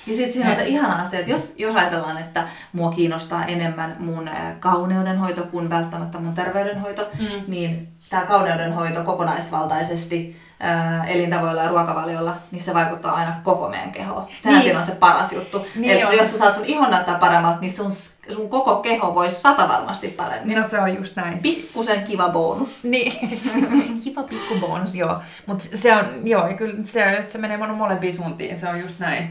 Ja 0.06 0.16
sitten 0.16 0.32
siinä 0.32 0.50
on 0.50 0.56
se 0.56 0.66
ihana 0.66 1.02
asia, 1.02 1.18
että 1.18 1.30
jos, 1.30 1.54
jos 1.56 1.76
ajatellaan, 1.76 2.18
että 2.18 2.48
mua 2.72 2.90
kiinnostaa 2.90 3.46
enemmän 3.46 3.96
mun 3.98 4.30
kauneudenhoito 4.60 5.42
kuin 5.42 5.70
välttämättä 5.70 6.18
mun 6.18 6.34
terveydenhoito, 6.34 7.10
mm. 7.20 7.26
niin 7.46 7.88
tämä 8.10 8.26
kauneudenhoito 8.26 9.04
kokonaisvaltaisesti 9.04 10.40
ää, 10.60 11.04
elintavoilla 11.04 11.62
ja 11.62 11.68
ruokavaliolla, 11.68 12.36
niin 12.50 12.62
se 12.62 12.74
vaikuttaa 12.74 13.14
aina 13.14 13.32
koko 13.42 13.68
meidän 13.68 13.92
kehoon. 13.92 14.26
Sehän 14.42 14.58
niin. 14.58 14.62
siinä 14.62 14.78
on 14.78 14.86
se 14.86 14.94
paras 14.94 15.32
juttu. 15.32 15.66
Niin 15.76 15.90
Eli 15.90 16.16
jos 16.16 16.30
sä 16.30 16.38
saat 16.38 16.54
sun 16.54 16.64
ihon 16.64 16.90
näyttää 16.90 17.18
paremmalta, 17.18 17.60
niin 17.60 17.72
sun, 17.72 17.92
sun 18.30 18.48
koko 18.48 18.76
keho 18.76 19.14
voisi 19.14 19.40
sata 19.40 19.68
varmasti 19.68 20.08
paremmin. 20.08 20.56
No 20.56 20.64
se 20.64 20.80
on 20.80 20.96
just 20.96 21.16
näin. 21.16 21.38
Pikkusen 21.38 22.04
kiva 22.04 22.28
bonus. 22.28 22.84
Niin, 22.84 23.12
kiva 24.04 24.22
pikku 24.22 24.54
bonus, 24.60 24.94
joo. 24.94 25.18
Mutta 25.46 25.64
se 25.74 25.96
on, 25.96 26.06
joo, 26.24 26.48
kyllä 26.58 26.74
se, 26.84 27.24
se 27.28 27.38
menee 27.38 27.56
molempiin 27.56 28.14
suuntiin, 28.14 28.56
se 28.56 28.68
on 28.68 28.80
just 28.80 28.98
näin. 28.98 29.30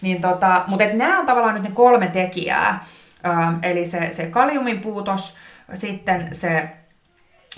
Niin 0.00 0.20
tota, 0.20 0.64
mutta 0.66 0.84
nämä 0.94 1.18
on 1.18 1.26
tavallaan 1.26 1.54
nyt 1.54 1.62
ne 1.62 1.70
kolme 1.70 2.06
tekijää. 2.06 2.84
Ö, 3.26 3.68
eli 3.68 3.86
se, 3.86 4.08
se 4.10 4.26
kaliumin 4.26 4.80
puutos, 4.80 5.36
sitten 5.74 6.28
se 6.32 6.68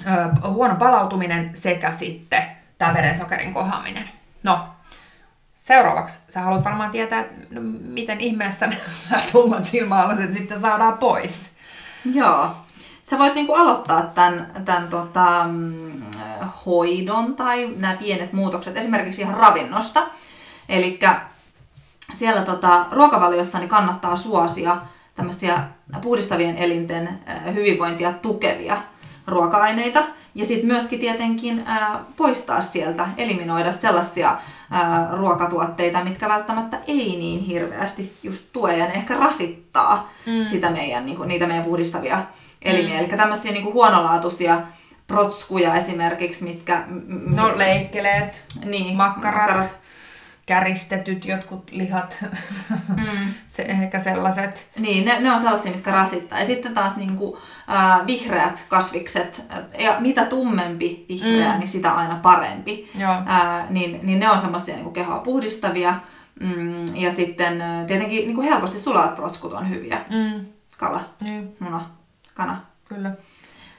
ö, 0.00 0.48
huono 0.48 0.76
palautuminen 0.76 1.50
sekä 1.54 1.92
sitten 1.92 2.42
tämä 2.78 2.94
verensokerin 2.94 3.54
kohaaminen. 3.54 4.08
No, 4.42 4.68
seuraavaksi 5.54 6.18
sä 6.28 6.40
haluat 6.40 6.64
varmaan 6.64 6.90
tietää, 6.90 7.24
no, 7.50 7.60
miten 7.80 8.20
ihmeessä 8.20 8.66
nämä 9.10 9.22
tummat 9.32 9.64
silmäalaset 9.64 10.34
sitten 10.34 10.60
saadaan 10.60 10.98
pois. 10.98 11.56
Joo. 12.14 12.50
Sä 13.04 13.18
voit 13.18 13.34
niinku 13.34 13.54
aloittaa 13.54 14.02
tämän, 14.02 14.52
tämän 14.64 14.88
tota, 14.88 15.44
mm, 15.48 16.02
hoidon 16.66 17.36
tai 17.36 17.70
nämä 17.76 17.96
pienet 17.96 18.32
muutokset 18.32 18.76
esimerkiksi 18.76 19.22
ihan 19.22 19.34
ravinnosta. 19.34 20.02
Eli 20.68 21.00
siellä 22.14 22.42
tota, 22.42 22.86
ruokavaliossa 22.90 23.58
niin 23.58 23.68
kannattaa 23.68 24.16
suosia 24.16 24.76
tämmöisiä 25.14 25.64
puhdistavien 26.00 26.56
elinten 26.56 27.20
hyvinvointia 27.54 28.12
tukevia 28.12 28.76
ruoka-aineita 29.26 30.02
ja 30.34 30.44
sitten 30.44 30.66
myöskin 30.66 30.98
tietenkin 30.98 31.62
ää, 31.66 32.00
poistaa 32.16 32.60
sieltä, 32.60 33.08
eliminoida 33.16 33.72
sellaisia 33.72 34.36
ää, 34.70 35.08
ruokatuotteita, 35.12 36.04
mitkä 36.04 36.28
välttämättä 36.28 36.78
ei 36.86 37.16
niin 37.16 37.40
hirveästi 37.40 38.16
just 38.22 38.44
tue 38.52 38.76
ja 38.76 38.86
ne 38.86 38.92
ehkä 38.92 39.16
rasittaa 39.16 40.10
mm. 40.26 40.44
sitä 40.44 40.70
meidän, 40.70 41.06
niinku, 41.06 41.24
niitä 41.24 41.46
meidän 41.46 41.64
puhdistavia 41.64 42.18
elimiä. 42.62 42.94
Mm. 42.94 43.04
Eli 43.04 43.16
tämmöisiä 43.16 43.52
niinku, 43.52 43.72
huonolaatuisia 43.72 44.60
protskuja 45.06 45.74
esimerkiksi, 45.74 46.44
mitkä... 46.44 46.84
M- 46.86 47.36
no 47.36 47.58
leikkeleet, 47.58 48.44
niin, 48.64 48.96
makkarat, 48.96 49.40
makkarat, 49.40 49.78
käristetyt 50.46 51.24
jotkut 51.24 51.70
lihat, 51.70 52.24
mm. 52.88 53.04
se, 53.46 53.62
ehkä 53.62 53.98
sellaiset. 53.98 54.68
Niin, 54.78 55.04
ne, 55.04 55.20
ne 55.20 55.32
on 55.32 55.38
sellaisia, 55.38 55.72
mitkä 55.72 55.92
rasittaa. 55.92 56.38
Ja 56.38 56.46
sitten 56.46 56.74
taas 56.74 56.96
niin 56.96 57.16
kuin, 57.16 57.36
äh, 57.70 58.06
vihreät 58.06 58.64
kasvikset, 58.68 59.44
ja 59.78 59.96
mitä 60.00 60.24
tummempi 60.24 61.06
vihreä, 61.08 61.52
mm. 61.52 61.58
niin 61.58 61.68
sitä 61.68 61.92
aina 61.92 62.16
parempi. 62.22 62.90
Äh, 63.02 63.70
niin, 63.70 64.00
niin 64.02 64.20
ne 64.20 64.30
on 64.30 64.40
semmoisia 64.40 64.76
niin 64.76 64.92
kehoa 64.92 65.18
puhdistavia. 65.18 65.94
Mm, 66.40 66.84
ja 66.94 67.12
sitten 67.14 67.62
tietenkin 67.86 68.26
niin 68.26 68.34
kuin 68.34 68.48
helposti 68.48 68.78
sulaat 68.78 69.16
protskut 69.16 69.52
on 69.52 69.70
hyviä. 69.70 70.00
Mm. 70.10 70.46
Kala, 70.78 71.00
mm. 71.20 71.48
muna, 71.58 71.90
kana. 72.34 72.60
Kyllä. 72.84 73.12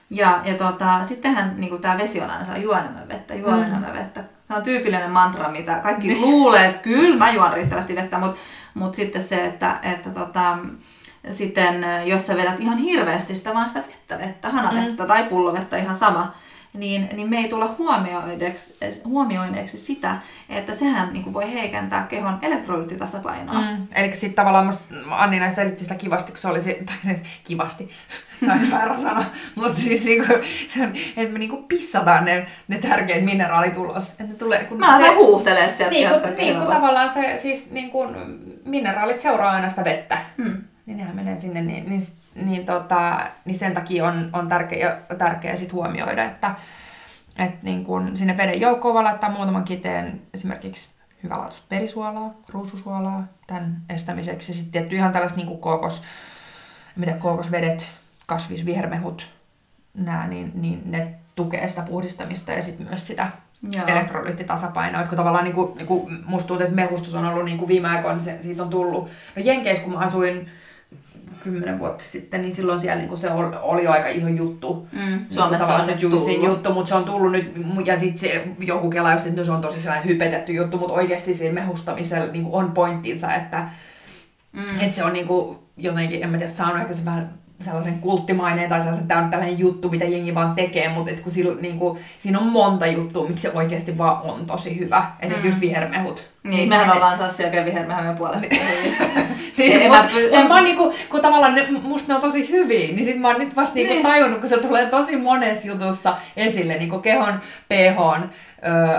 Ja, 0.09 0.41
ja 0.45 0.53
tota, 0.53 1.03
sittenhän 1.03 1.53
niin 1.57 1.81
tämä 1.81 1.97
vesi 1.97 2.21
on 2.21 2.29
aina 2.29 2.57
juo 2.57 2.77
enemmän 2.77 3.07
vettä, 3.07 3.35
juo 3.35 3.51
mm. 3.51 3.63
enemmän 3.63 3.93
vettä. 3.93 4.23
Tämä 4.53 4.59
on 4.59 4.65
tyypillinen 4.65 5.11
mantra, 5.11 5.49
mitä 5.49 5.75
kaikki 5.75 6.07
niin. 6.07 6.21
luulee, 6.21 6.65
että 6.65 6.81
kyllä 6.81 7.17
mä 7.17 7.31
juon 7.31 7.53
riittävästi 7.53 7.95
vettä, 7.95 8.17
mutta 8.17 8.37
mut 8.73 8.95
sitten 8.95 9.23
se, 9.23 9.45
että, 9.45 9.79
että 9.83 10.09
tota, 10.09 10.57
sitten 11.29 11.85
jos 12.05 12.27
sä 12.27 12.35
vedät 12.35 12.59
ihan 12.59 12.77
hirveästi 12.77 13.35
sitä 13.35 13.53
vaan 13.53 13.67
sitä 13.67 13.83
vettä, 13.87 14.19
vettä, 14.19 14.49
hanavettä 14.49 15.03
mm. 15.03 15.07
tai 15.07 15.23
pullovettä 15.23 15.77
ihan 15.77 15.97
sama, 15.97 16.35
niin, 16.73 17.09
niin 17.13 17.29
me 17.29 17.37
ei 17.37 17.49
tulla 17.49 17.75
huomioineeksi 19.05 19.77
sitä, 19.77 20.17
että 20.49 20.73
sehän 20.73 21.13
niin 21.13 21.23
kuin 21.23 21.33
voi 21.33 21.53
heikentää 21.53 22.07
kehon 22.09 22.39
elektrolyyttitasapainoa. 22.41 23.61
Mm. 23.61 23.87
Eli 23.95 24.11
sitten 24.11 24.33
tavallaan 24.33 24.65
musta 24.65 24.81
Anni 25.09 25.39
näistä 25.39 25.61
selitti 25.61 25.83
sitä 25.83 25.95
kivasti, 25.95 26.31
kun 26.31 26.39
se 26.39 26.47
olisi, 26.47 26.73
tai 26.85 26.95
siis 27.01 27.23
kivasti, 27.43 27.89
se 28.39 28.51
on 28.51 28.71
väärä 28.71 28.97
sana, 28.97 29.25
mutta 29.55 29.81
siis 29.81 30.05
niinku, 30.05 30.33
se 30.67 30.83
on, 30.83 30.93
että 31.17 31.33
me 31.33 31.39
niinku 31.39 31.57
pissataan 31.57 32.25
ne, 32.25 32.47
ne 32.67 32.77
tärkeät 32.77 33.25
mineraalit 33.25 33.77
ulos. 33.77 34.09
Että 34.09 34.23
ne 34.23 34.33
tulee, 34.33 34.63
kun 34.63 34.79
Mä 34.79 34.97
se, 34.97 35.07
huuhtelee 35.07 35.73
sieltä 35.77 35.93
niin, 35.93 36.09
kun, 36.09 36.29
niin 36.37 36.57
kun 36.57 36.67
tavallaan 36.67 37.13
se, 37.13 37.37
siis 37.41 37.71
niin 37.71 37.89
kun 37.89 38.15
mineraalit 38.65 39.19
seuraa 39.19 39.51
aina 39.51 39.69
sitä 39.69 39.83
vettä. 39.83 40.17
Hmm. 40.37 40.61
Niin 40.85 40.97
nehän 40.97 41.15
menee 41.15 41.37
sinne, 41.37 41.61
niin, 41.61 41.89
niin 41.89 42.07
niin, 42.35 42.65
tota, 42.65 43.19
niin 43.45 43.55
sen 43.55 43.73
takia 43.73 44.05
on, 44.05 44.29
on 44.33 44.49
tärkeä, 44.49 44.97
tärkeä 45.17 45.55
sit 45.55 45.73
huomioida, 45.73 46.23
että 46.23 46.55
et 47.37 47.63
niin 47.63 47.83
kun 47.83 48.17
sinne 48.17 48.37
veden 48.37 48.61
joukkoon 48.61 48.93
voi 48.93 49.03
laittaa 49.03 49.31
muutaman 49.31 49.63
kiteen 49.63 50.21
esimerkiksi 50.33 50.89
hyvälaatuista 51.23 51.67
perisuolaa, 51.69 52.33
ruususuolaa 52.49 53.23
tämän 53.47 53.81
estämiseksi. 53.89 54.53
Sitten 54.53 54.71
tietty 54.71 54.95
ihan 54.95 55.11
tällaiset 55.11 55.37
niin 55.37 55.57
kookos, 55.57 56.03
mitä 56.95 57.13
kookosvedet, 57.13 57.87
kasvisvihermehut, 58.25 59.29
nämä, 59.93 60.27
niin, 60.27 60.51
niin 60.55 60.81
ne 60.85 61.13
tukee 61.35 61.67
sitä 61.67 61.81
puhdistamista 61.81 62.51
ja 62.51 62.63
sitten 62.63 62.87
myös 62.87 63.07
sitä 63.07 63.27
Joo. 63.75 63.85
elektrolyyttitasapainoa. 63.87 65.01
Että 65.01 65.09
kun 65.09 65.17
tavallaan 65.17 65.43
niin 65.43 65.55
kuin, 65.55 65.77
niin 65.77 65.87
kuin 65.87 66.19
musta 66.25 66.47
tuntuu, 66.47 66.65
että 66.65 66.75
mehustus 66.75 67.15
on 67.15 67.25
ollut 67.25 67.45
niin 67.45 67.57
kuin 67.57 67.67
viime 67.67 67.89
aikoina, 67.89 68.19
se, 68.19 68.37
siitä 68.41 68.63
on 68.63 68.69
tullut. 68.69 69.09
No 69.35 69.43
Jenkeissä, 69.43 69.83
kun 69.83 69.93
mä 69.93 69.99
asuin 69.99 70.49
kymmenen 71.43 71.79
vuotta 71.79 72.03
sitten, 72.03 72.41
niin 72.41 72.53
silloin 72.53 72.79
siellä 72.79 73.03
niin 73.03 73.17
se 73.17 73.29
oli, 73.61 73.87
aika 73.87 74.07
iso 74.07 74.27
juttu. 74.27 74.87
Mm, 74.91 74.99
niin 74.99 75.25
Suomessa 75.29 75.75
on 75.75 75.85
se 75.85 75.95
juicing 75.99 76.45
juttu, 76.45 76.73
mutta 76.73 76.89
se 76.89 76.95
on 76.95 77.05
tullut 77.05 77.31
nyt, 77.31 77.53
ja 77.85 77.99
sitten 77.99 78.17
se 78.17 78.47
joku 78.59 78.89
kela 78.89 79.11
just, 79.11 79.25
että 79.25 79.41
no 79.41 79.45
se 79.45 79.51
on 79.51 79.61
tosi 79.61 79.81
sellainen 79.81 80.09
hypetetty 80.09 80.53
juttu, 80.53 80.77
mutta 80.77 80.93
oikeasti 80.93 81.33
siinä 81.33 81.53
mehustamisella 81.53 82.31
niin 82.31 82.47
on 82.51 82.71
pointtinsa, 82.71 83.33
että, 83.33 83.69
mm. 84.53 84.79
että 84.79 84.95
se 84.95 85.03
on 85.03 85.13
niin 85.13 85.27
kuin, 85.27 85.57
jotenkin, 85.77 86.23
en 86.23 86.29
mä 86.29 86.37
tiedä, 86.37 86.53
saanut 86.53 86.81
ehkä 86.81 86.93
se 86.93 87.05
vähän 87.05 87.42
sellaisen 87.61 87.99
kulttimaineen 87.99 88.69
tai 88.69 88.79
sellaisen 88.79 89.07
tämä 89.07 89.21
on 89.21 89.29
tällainen 89.29 89.59
juttu, 89.59 89.89
mitä 89.89 90.05
jengi 90.05 90.35
vaan 90.35 90.55
tekee, 90.55 90.89
mutta 90.89 91.11
et 91.11 91.19
kun 91.19 91.31
sillä, 91.31 91.61
niin 91.61 91.79
kuin, 91.79 91.99
siinä 92.19 92.39
on 92.39 92.45
monta 92.45 92.87
juttua, 92.87 93.27
miksi 93.27 93.41
se 93.41 93.51
oikeasti 93.53 93.97
vaan 93.97 94.21
on 94.21 94.45
tosi 94.45 94.79
hyvä. 94.79 95.05
Eli 95.19 95.33
mm. 95.33 95.45
just 95.45 95.59
vihermehut. 95.59 96.23
Niin, 96.43 96.69
mehän 96.69 96.95
ollaan 96.95 97.17
Sassi 97.17 97.45
oikein 97.45 97.65
vihermehujen 97.65 98.17
puolesta. 98.17 98.47
niin, 99.57 99.81
en 99.81 99.91
mä, 99.91 100.07
py- 100.07 100.35
en, 100.35 100.47
mä 100.47 100.61
niinku, 100.61 100.93
kun 101.09 101.21
tavallaan 101.21 101.55
ne, 101.55 101.67
musta 101.83 102.07
ne 102.07 102.15
on 102.15 102.21
tosi 102.21 102.49
hyviä, 102.49 102.87
niin 102.87 103.05
sit 103.05 103.19
mä 103.19 103.27
oon 103.27 103.39
nyt 103.39 103.55
vasta 103.55 103.75
niinku 103.75 103.93
niin. 103.93 104.03
tajunnut, 104.03 104.39
kun 104.39 104.49
se 104.49 104.57
tulee 104.57 104.85
tosi 104.85 105.17
monessa 105.17 105.67
jutussa 105.67 106.15
esille, 106.37 106.73
niinku 106.77 106.99
kehon 106.99 107.39
pH 107.69 108.29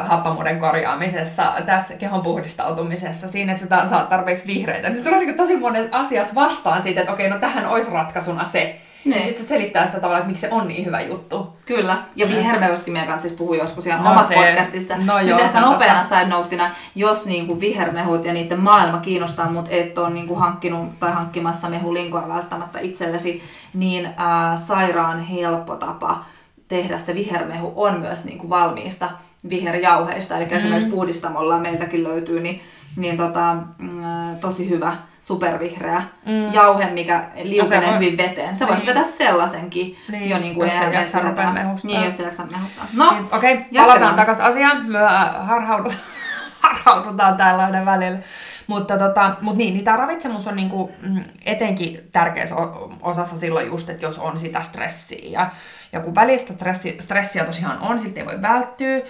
happamuuden 0.02 0.58
korjaamisessa, 0.58 1.52
tässä 1.66 1.94
kehon 1.94 2.22
puhdistautumisessa, 2.22 3.28
siinä, 3.28 3.52
että 3.52 3.80
sä 3.82 3.88
saat 3.88 4.08
tarpeeksi 4.08 4.46
vihreitä. 4.46 4.88
Niin 4.88 4.96
se 4.96 5.04
tulee 5.04 5.18
niin 5.18 5.36
tosi 5.36 5.56
monen 5.56 5.94
asias 5.94 6.34
vastaan 6.34 6.82
siitä, 6.82 7.00
että 7.00 7.12
okei, 7.12 7.30
no 7.30 7.38
tähän 7.38 7.66
olisi 7.66 7.90
ratkaisuna 7.90 8.44
se. 8.44 8.80
Niin. 9.04 9.16
Ja 9.16 9.22
sitten 9.22 9.42
se 9.42 9.48
selittää 9.48 9.86
sitä 9.86 10.00
tavalla, 10.00 10.18
että 10.18 10.28
miksi 10.28 10.40
se 10.40 10.54
on 10.54 10.68
niin 10.68 10.86
hyvä 10.86 11.00
juttu. 11.00 11.56
Kyllä. 11.66 11.96
Ja 12.16 12.28
vihermeustkin 12.28 12.92
meidän 12.92 13.08
kanssa 13.08 13.28
siis 13.28 13.38
puhui 13.38 13.58
joskus 13.58 13.86
ihan 13.86 14.04
no 14.04 14.10
omassa 14.10 14.28
se, 14.28 14.34
podcastissa. 14.34 14.96
No 14.96 15.20
joo, 15.20 15.38
tässä 15.38 15.60
nopeana 15.60 16.04
side 16.04 16.26
noteina, 16.26 16.70
jos 16.94 17.24
niinku 17.24 17.60
vihermehut 17.60 18.24
ja 18.24 18.32
niiden 18.32 18.60
maailma 18.60 18.98
kiinnostaa, 18.98 19.50
mutta 19.50 19.70
et 19.70 19.98
ole 19.98 20.10
niinku 20.10 20.34
hankkinut 20.34 20.98
tai 20.98 21.12
hankkimassa 21.12 21.68
mehulinkoa 21.68 22.28
välttämättä 22.28 22.80
itsellesi, 22.80 23.42
niin 23.74 24.08
ää, 24.16 24.56
sairaan 24.56 25.20
helppo 25.20 25.76
tapa 25.76 26.24
tehdä 26.68 26.98
se 26.98 27.14
vihermehu 27.14 27.72
on 27.76 28.00
myös 28.00 28.24
niinku 28.24 28.50
valmiista 28.50 29.10
viherjauheista, 29.50 30.36
eli 30.36 30.44
mm. 30.44 30.52
esimerkiksi 30.52 30.90
puhdistamolla 30.90 31.58
meiltäkin 31.58 32.04
löytyy, 32.04 32.40
niin, 32.40 32.62
niin 32.96 33.16
tota, 33.16 33.56
mm, 33.78 34.02
tosi 34.40 34.70
hyvä 34.70 34.96
supervihreä 35.22 36.02
mm. 36.26 36.52
jauhe, 36.52 36.90
mikä 36.90 37.24
liukenee 37.42 37.90
no 37.90 37.94
hyvin 37.94 38.16
veteen. 38.16 38.56
Sä 38.56 38.66
voisit 38.66 38.86
niin. 38.86 38.96
vetää 38.96 39.10
sellaisenkin 39.10 39.96
niin. 40.08 40.30
jo 40.30 40.38
niin 40.38 40.54
kuin 40.54 40.70
jos 40.70 40.82
ei 40.82 40.94
jaksa 40.94 41.20
rupea 41.20 41.52
mehustaa. 41.52 41.90
Niin, 41.90 42.04
jos 42.04 42.20
ei 42.20 42.24
jaksa 42.26 42.46
mehustaa. 42.52 42.86
No, 42.92 43.10
niin. 43.10 43.26
Okei, 43.32 43.54
okay, 43.54 43.64
palataan 43.76 44.14
takaisin 44.14 44.44
asiaan. 44.44 44.86
Me 44.86 44.98
harhaudutaan, 45.38 46.00
harhaudutaan 46.62 47.36
täällä 47.36 47.84
välillä. 47.84 48.18
Mutta 48.66 48.98
tota, 48.98 49.36
mut 49.40 49.56
niin, 49.56 49.74
niin 49.74 49.84
tämä 49.84 49.96
ravitsemus 49.96 50.46
on 50.46 50.56
niinku 50.56 50.92
mm, 51.02 51.24
etenkin 51.44 52.08
tärkeässä 52.12 52.54
osassa 53.02 53.36
silloin 53.36 53.66
just, 53.66 53.90
että 53.90 54.06
jos 54.06 54.18
on 54.18 54.36
sitä 54.36 54.62
stressiä. 54.62 55.30
Ja, 55.30 55.50
ja 55.92 56.00
kun 56.00 56.14
välistä 56.14 56.52
stressi, 56.52 56.96
stressiä 57.00 57.44
tosiaan 57.44 57.78
on, 57.80 57.98
silti 57.98 58.20
ei 58.20 58.26
voi 58.26 58.42
välttyä. 58.42 59.00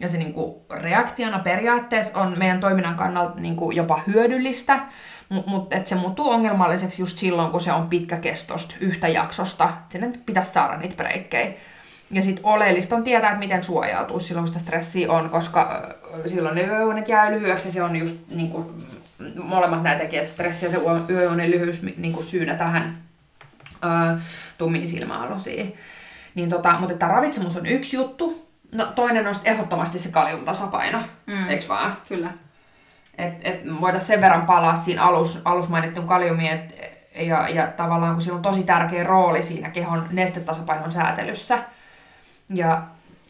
Ja 0.00 0.08
se 0.08 0.18
niinku 0.18 0.66
reaktiona 0.70 1.38
periaatteessa 1.38 2.20
on 2.20 2.38
meidän 2.38 2.60
toiminnan 2.60 2.94
kannalta 2.94 3.40
niinku 3.40 3.70
jopa 3.70 4.00
hyödyllistä, 4.06 4.80
mutta 5.28 5.50
mut, 5.50 5.70
se 5.84 5.94
muuttuu 5.94 6.30
ongelmalliseksi 6.30 7.02
just 7.02 7.18
silloin, 7.18 7.50
kun 7.50 7.60
se 7.60 7.72
on 7.72 7.88
pitkäkestosta 7.88 8.74
yhtä 8.80 9.08
jaksosta. 9.08 9.70
Sinne 9.88 10.12
pitäisi 10.26 10.52
saada 10.52 10.76
niitä 10.76 10.96
breikkejä. 10.96 11.52
Ja 12.10 12.22
sitten 12.22 12.46
oleellista 12.46 12.96
on 12.96 13.04
tietää, 13.04 13.30
että 13.30 13.38
miten 13.38 13.64
suojautuu 13.64 14.20
silloin, 14.20 14.42
kun 14.42 14.48
sitä 14.48 14.60
stressiä 14.60 15.12
on, 15.12 15.30
koska 15.30 15.94
silloin 16.26 16.54
ne 16.54 16.62
yöunet 16.62 17.08
jää 17.08 17.30
lyhyeksi 17.30 17.68
ja 17.68 17.72
se 17.72 17.82
on 17.82 17.96
just 17.96 18.18
niin 18.30 18.50
kuin, 18.50 18.66
molemmat 19.42 19.82
nämä 19.82 19.96
tekijät, 19.96 20.28
stressi 20.28 20.66
ja 20.66 20.70
se 20.70 20.78
yöunen 21.10 21.50
lyhyys 21.50 21.82
niin 21.82 22.12
kuin 22.12 22.24
syynä 22.24 22.54
tähän 22.54 22.98
ö, 23.84 24.18
tummiin 24.58 24.88
silmäalusiin. 24.88 25.74
Niin 26.34 26.48
tota, 26.48 26.72
mutta 26.78 26.92
että 26.92 27.08
ravitsemus 27.08 27.56
on 27.56 27.66
yksi 27.66 27.96
juttu. 27.96 28.37
No 28.72 28.86
toinen 28.86 29.26
on 29.26 29.34
ehdottomasti 29.44 29.98
se 29.98 30.08
kaliumtasapaino, 30.10 30.98
mm. 31.26 31.48
eikö 31.48 31.68
vaan? 31.68 31.96
Kyllä. 32.08 32.30
Et, 33.18 33.34
et 33.42 33.60
voitaisiin 33.80 34.06
sen 34.06 34.20
verran 34.20 34.46
palaa 34.46 34.76
siinä 34.76 35.02
alus, 35.02 35.40
alus 35.44 35.68
mainittuun 35.68 36.06
kaliumiin, 36.06 36.52
et, 36.52 36.74
ja, 37.14 37.48
ja 37.48 37.66
tavallaan 37.66 38.12
kun 38.12 38.22
sillä 38.22 38.36
on 38.36 38.42
tosi 38.42 38.62
tärkeä 38.62 39.04
rooli 39.04 39.42
siinä 39.42 39.70
kehon 39.70 40.06
nestetasapainon 40.10 40.92
säätelyssä, 40.92 41.58
ja 42.54 42.82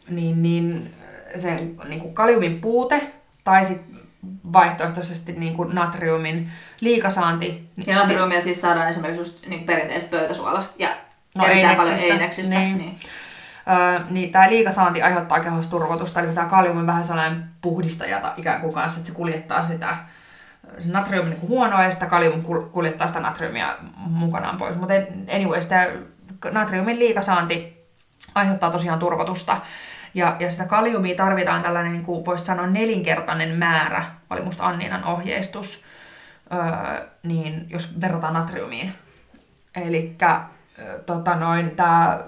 niin, 0.09 0.41
niin 0.41 0.93
sen 1.35 1.75
niin 1.87 1.99
kuin 1.99 2.13
kaliumin 2.13 2.61
puute 2.61 3.01
tai 3.43 3.65
sitten 3.65 4.09
vaihtoehtoisesti 4.53 5.31
niin 5.31 5.55
kuin 5.55 5.75
natriumin 5.75 6.51
liikasaanti. 6.81 7.69
Ja 7.87 7.95
natriumia 7.95 8.27
niin, 8.27 8.41
siis 8.41 8.61
saadaan 8.61 8.89
esimerkiksi 8.89 9.21
just 9.21 9.47
niin 9.47 9.63
perinteisestä 9.63 10.17
pöytäsuolasta 10.17 10.75
ja 10.79 10.89
no, 11.35 11.45
erittäin 11.45 11.77
paljon 11.77 11.99
eineksistä. 11.99 12.59
Niin. 12.59 12.77
Niin. 12.77 12.99
Niin 14.09 14.31
tämä 14.31 14.49
liikasaanti 14.49 15.01
aiheuttaa 15.01 15.39
kehossa 15.39 15.71
turvotusta, 15.71 16.19
eli 16.19 16.33
tämä 16.33 16.47
kalium 16.47 16.77
on 16.77 16.87
vähän 16.87 17.05
sellainen 17.05 17.49
puhdistaja 17.61 18.33
ikään 18.37 18.61
kuin 18.61 18.73
kanssa, 18.73 18.99
että 18.99 19.09
se 19.09 19.15
kuljettaa 19.15 19.63
sitä 19.63 19.97
se 20.79 20.89
natrium 20.89 21.25
niin 21.25 21.41
huonoa 21.41 21.83
ja 21.83 21.91
sitä 21.91 22.05
kalium 22.05 22.41
kuljettaa 22.71 23.07
sitä 23.07 23.19
natriumia 23.19 23.75
mukanaan 23.95 24.57
pois. 24.57 24.75
Mutta 24.75 24.93
anyways, 25.35 25.65
tämä 25.65 25.87
natriumin 26.51 26.99
liikasaanti 26.99 27.87
aiheuttaa 28.35 28.71
tosiaan 28.71 28.99
turvotusta. 28.99 29.61
Ja, 30.13 30.35
ja 30.39 30.51
sitä 30.51 30.65
kaliumia 30.65 31.15
tarvitaan 31.15 31.61
tällainen, 31.61 31.93
niin 31.93 32.05
kuin 32.05 32.25
voisi 32.25 32.45
sanoa, 32.45 32.67
nelinkertainen 32.67 33.55
määrä, 33.55 34.03
oli 34.29 34.41
musta 34.41 34.67
Anninan 34.67 35.03
ohjeistus, 35.03 35.83
öö, 36.53 37.07
niin 37.23 37.65
jos 37.69 38.01
verrataan 38.01 38.33
natriumiin. 38.33 38.93
Eli 39.75 40.15
tota 41.05 41.35
noin, 41.35 41.71
tämä 41.71 42.19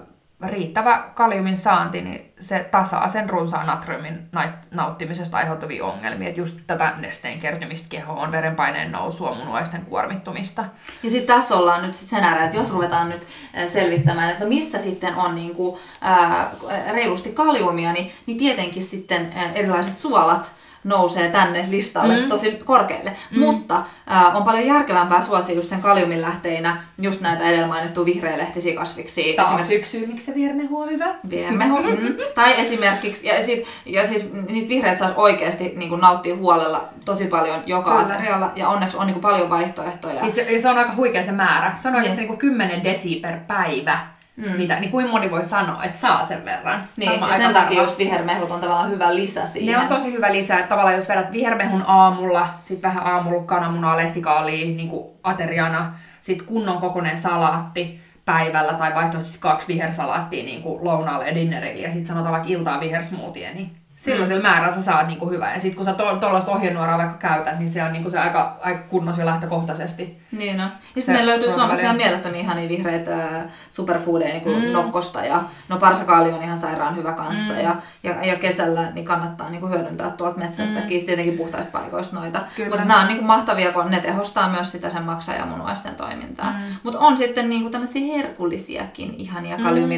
riittävä 0.42 1.04
kaliumin 1.14 1.56
saanti, 1.56 2.00
niin 2.00 2.32
se 2.40 2.68
tasaa 2.70 3.08
sen 3.08 3.30
runsaan 3.30 3.66
natriumin 3.66 4.28
nauttimisesta 4.70 5.36
aiheutuvia 5.36 5.84
ongelmia. 5.84 6.28
Et 6.28 6.36
just 6.36 6.56
tätä 6.66 6.92
nesteen 6.96 7.38
kertymistä 7.38 7.88
kehoon, 7.88 8.32
verenpaineen 8.32 8.92
nousua, 8.92 9.34
munuaisten 9.34 9.84
kuormittumista. 9.84 10.64
Ja 11.02 11.10
sitten 11.10 11.36
tässä 11.36 11.54
ollaan 11.54 11.82
nyt 11.82 11.94
sit 11.94 12.08
sen 12.08 12.24
äärellä, 12.24 12.44
että 12.44 12.56
jos 12.56 12.70
ruvetaan 12.70 13.08
nyt 13.08 13.26
selvittämään, 13.72 14.30
että 14.30 14.44
missä 14.44 14.82
sitten 14.82 15.14
on 15.14 15.34
niinku, 15.34 15.80
ää, 16.00 16.50
reilusti 16.90 17.32
kaliumia, 17.32 17.92
niin, 17.92 18.12
niin 18.26 18.38
tietenkin 18.38 18.84
sitten 18.84 19.32
erilaiset 19.54 20.00
suolat, 20.00 20.52
nousee 20.84 21.28
tänne 21.28 21.66
listalle 21.70 22.20
mm. 22.20 22.28
tosi 22.28 22.60
korkealle. 22.64 23.16
Mm. 23.30 23.38
Mutta 23.40 23.82
äh, 24.10 24.36
on 24.36 24.44
paljon 24.44 24.66
järkevämpää 24.66 25.22
suosia 25.22 25.54
just 25.54 25.70
sen 25.70 25.80
kaliumin 25.80 26.22
lähteinä 26.22 26.82
just 26.98 27.20
näitä 27.20 27.44
edellä 27.44 27.66
mainittuja 27.66 28.06
vihreälehtisiä 28.06 28.74
kasviksia. 28.74 29.36
Taas 29.36 29.60
Esimerk... 29.60 29.78
yksi 29.78 29.90
syy, 29.90 30.06
miksi 30.06 30.26
se 30.26 30.34
viermehu 30.34 30.80
on 30.80 30.90
hyvä. 30.90 31.14
Viermehu. 31.30 31.82
mm. 31.82 32.14
Tai 32.34 32.60
esimerkiksi, 32.60 33.26
ja, 33.26 33.42
sit, 33.46 33.66
ja 33.86 34.06
siis 34.06 34.32
niitä 34.32 34.68
vihreät 34.68 34.98
saisi 34.98 35.14
oikeasti 35.16 35.72
niin 35.76 36.00
nauttia 36.00 36.36
huolella 36.36 36.84
tosi 37.04 37.26
paljon 37.26 37.62
joka 37.66 37.98
aterialla. 37.98 38.52
Ja 38.56 38.68
onneksi 38.68 38.96
on 38.96 39.06
niin 39.06 39.20
paljon 39.20 39.50
vaihtoehtoja. 39.50 40.20
Siis 40.20 40.34
se, 40.34 40.60
se 40.62 40.68
on 40.68 40.78
aika 40.78 40.94
huikea 40.96 41.24
se 41.24 41.32
määrä. 41.32 41.74
Se 41.76 41.88
on 41.88 41.94
oikeasti 41.94 42.20
niin. 42.20 42.28
niin 42.28 42.38
10 42.38 42.84
desi 42.84 43.18
per 43.22 43.38
päivä 43.46 43.98
Mm. 44.42 44.56
Mitä, 44.56 44.80
niin 44.80 44.90
kuin 44.90 45.08
moni 45.08 45.30
voi 45.30 45.44
sanoa, 45.44 45.84
että 45.84 45.98
saa 45.98 46.26
sen 46.26 46.44
verran. 46.44 46.82
Niin, 46.96 47.20
ja 47.20 47.36
sen 47.36 47.54
takia 47.54 47.82
just 47.82 47.98
vihermehut 47.98 48.50
on 48.50 48.60
tavallaan 48.60 48.90
hyvä 48.90 49.14
lisä 49.14 49.46
siihen. 49.46 49.74
Ne 49.74 49.82
on 49.82 49.88
tosi 49.88 50.12
hyvä 50.12 50.32
lisä, 50.32 50.56
että 50.56 50.68
tavallaan 50.68 50.96
jos 50.96 51.08
vedät 51.08 51.32
vihermehun 51.32 51.84
aamulla, 51.86 52.48
sitten 52.62 52.90
vähän 52.90 53.06
aamulla 53.06 53.42
kananmunaa, 53.42 53.96
lehtikaalia 53.96 54.66
niin 54.66 54.88
kuin 54.88 55.06
ateriana, 55.22 55.94
sitten 56.20 56.46
kunnon 56.46 56.78
kokoinen 56.78 57.18
salaatti 57.18 58.00
päivällä 58.24 58.72
tai 58.72 58.94
vaihtoehtoisesti 58.94 59.40
kaksi 59.40 59.68
vihersalaattia 59.68 60.44
niin 60.44 60.62
kuin 60.62 60.84
lounaalle 60.84 61.28
ja 61.28 61.34
dinnerille 61.34 61.82
ja 61.82 61.90
sitten 61.90 62.06
sanotaan 62.06 62.32
vaikka 62.32 62.48
iltaa 62.48 62.80
vihersmoothie, 62.80 63.54
niin 63.54 63.70
Sellaisella 64.04 64.42
mm. 64.42 64.48
määrällä 64.48 64.74
sä 64.74 64.82
saat 64.82 65.06
niinku 65.06 65.30
hyvää. 65.30 65.54
Ja 65.54 65.60
sitten 65.60 65.76
kun 65.76 65.84
sä 65.84 65.92
tuollaista 65.92 66.50
to, 66.50 66.56
ohjenuoraa 66.56 66.98
vaikka 66.98 67.28
käytät, 67.28 67.58
niin 67.58 67.70
se 67.70 67.82
on 67.82 67.92
niinku 67.92 68.10
se 68.10 68.18
aika, 68.18 68.56
aika 68.62 68.80
kunnos 68.88 69.18
jo 69.18 69.26
lähtökohtaisesti. 69.26 70.18
Niin 70.32 70.56
no. 70.56 70.62
Ja 70.62 70.68
sitten 70.94 71.14
meillä 71.14 71.30
löytyy 71.30 71.52
Suomesta 71.52 71.82
ihan 71.82 71.96
mielettömiä 71.96 72.40
ihan 72.40 72.56
niin 72.56 72.68
vihreitä 72.68 73.14
äh, 73.14 73.44
superfoodeja 73.70 74.32
niin 74.32 74.42
kuin 74.42 74.64
mm. 74.64 74.72
nokkosta. 74.72 75.24
Ja 75.24 75.42
no 75.68 75.78
parsakaali 75.78 76.32
on 76.32 76.42
ihan 76.42 76.58
sairaan 76.58 76.96
hyvä 76.96 77.12
kanssa. 77.12 77.52
Mm. 77.52 77.58
Ja, 77.58 77.76
ja, 78.02 78.24
ja, 78.24 78.36
kesällä 78.36 78.90
niin 78.90 79.04
kannattaa 79.04 79.50
niin 79.50 79.60
kuin 79.60 79.72
hyödyntää 79.72 80.10
tuolta 80.10 80.38
metsästäkin, 80.38 81.00
mm. 81.00 81.06
tietenkin 81.06 81.36
puhtaista 81.36 81.78
paikoista 81.78 82.16
noita. 82.16 82.40
Mutta 82.58 82.84
nämä 82.84 83.00
on 83.00 83.06
niin 83.06 83.18
kuin 83.18 83.26
mahtavia, 83.26 83.72
kun 83.72 83.90
ne 83.90 84.00
tehostaa 84.00 84.48
myös 84.48 84.72
sitä 84.72 84.90
sen 84.90 85.02
maksajamunuaisten 85.02 85.94
toimintaa. 85.94 86.50
Mm. 86.50 86.76
Mutta 86.82 87.00
on 87.00 87.16
sitten 87.16 87.48
niin 87.48 87.62
kuin 87.62 87.72
tämmöisiä 87.72 88.16
herkullisiakin 88.16 89.14
ihania 89.18 89.58
mm. 89.58 89.92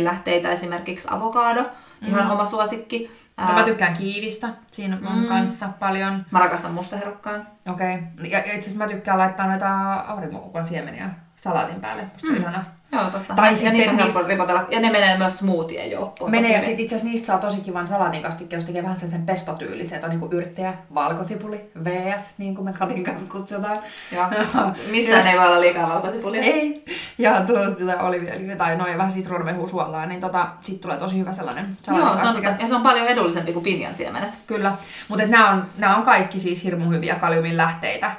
esimerkiksi 0.53 1.09
avokado 1.11 1.65
ihan 2.07 2.25
mm. 2.25 2.31
oma 2.31 2.47
suosikki. 2.47 3.11
Ää... 3.37 3.55
mä 3.55 3.65
tykkään 3.65 3.97
kiivistä, 3.97 4.49
siinä 4.67 4.99
on 5.05 5.19
mm. 5.19 5.27
kanssa 5.27 5.69
paljon. 5.79 6.27
Mä 6.31 6.39
rakastan 6.39 6.73
mustaherukkaan. 6.73 7.47
Okei. 7.67 7.95
Okay. 7.95 8.27
Ja, 8.27 8.39
itse 8.39 8.59
asiassa 8.59 8.79
mä 8.79 8.89
tykkään 8.89 9.19
laittaa 9.19 9.47
noita 9.47 9.95
aurinkokukan 9.95 10.65
siemeniä 10.65 11.11
salaatin 11.37 11.81
päälle. 11.81 12.03
Musta 12.13 12.29
mm. 12.29 12.37
ihana. 12.37 12.65
Joo, 12.93 13.05
totta. 13.11 13.35
Tai 13.35 13.49
ja 13.49 13.55
sitten 13.55 13.73
niitä 13.73 13.91
on 13.91 13.97
niistä... 13.97 14.21
ripotella. 14.29 14.67
Ja 14.71 14.81
ne 14.81 14.91
menee 14.91 15.19
myös 15.19 15.39
smoothien 15.39 15.91
joukkoon. 15.91 16.31
Menee 16.31 16.53
ja 16.53 16.61
sitten 16.61 16.81
itse 16.81 16.95
asiassa 16.95 17.11
niistä 17.11 17.27
saa 17.27 17.39
tosi 17.39 17.61
kivan 17.61 17.89
salaatin 17.89 18.23
kastikkeen, 18.23 18.59
jos 18.59 18.65
tekee 18.65 18.83
vähän 18.83 18.97
sen, 18.97 19.11
sen 19.11 19.27
pestotyylisen, 19.27 19.95
että 19.95 20.07
on 20.07 20.11
niinku 20.11 20.29
yrttejä, 20.31 20.75
valkosipuli, 20.95 21.71
VS, 21.85 22.35
niin 22.39 22.55
kuin 22.55 22.65
me 22.65 22.73
Katin 22.73 23.05
kanssa 23.05 23.33
kutsutaan. 23.33 23.79
Joo. 24.13 24.27
Missään 24.91 25.27
ei 25.27 25.39
voi 25.39 25.47
olla 25.47 25.61
liikaa 25.61 25.89
valkosipulia. 25.89 26.43
Ei. 26.43 26.85
Ja 27.19 27.43
tuollaista 27.47 27.81
jotain 27.81 28.01
oliviöljyä 28.01 28.57
tai 28.57 28.77
noin 28.77 28.99
vähän 28.99 29.13
sitruunamehua 29.13 29.69
suolaa, 29.69 30.07
niin 30.07 30.21
tota, 30.21 30.49
sit 30.61 30.81
tulee 30.81 30.97
tosi 30.97 31.19
hyvä 31.19 31.33
sellainen 31.33 31.77
Joo, 31.89 32.17
se 32.17 32.29
on, 32.29 32.43
ja 32.61 32.67
se 32.67 32.75
on 32.75 32.83
paljon 32.83 33.07
edullisempi 33.07 33.53
kuin 33.53 33.63
pinjan 33.63 33.95
siemenet. 33.95 34.31
Kyllä. 34.47 34.73
Mutta 35.09 35.27
nämä 35.27 35.51
on, 35.51 35.65
on 35.97 36.03
kaikki 36.03 36.39
siis 36.39 36.65
hirmu 36.65 36.91
hyviä 36.91 37.15
kaliumin 37.15 37.57
lähteitä. 37.57 38.11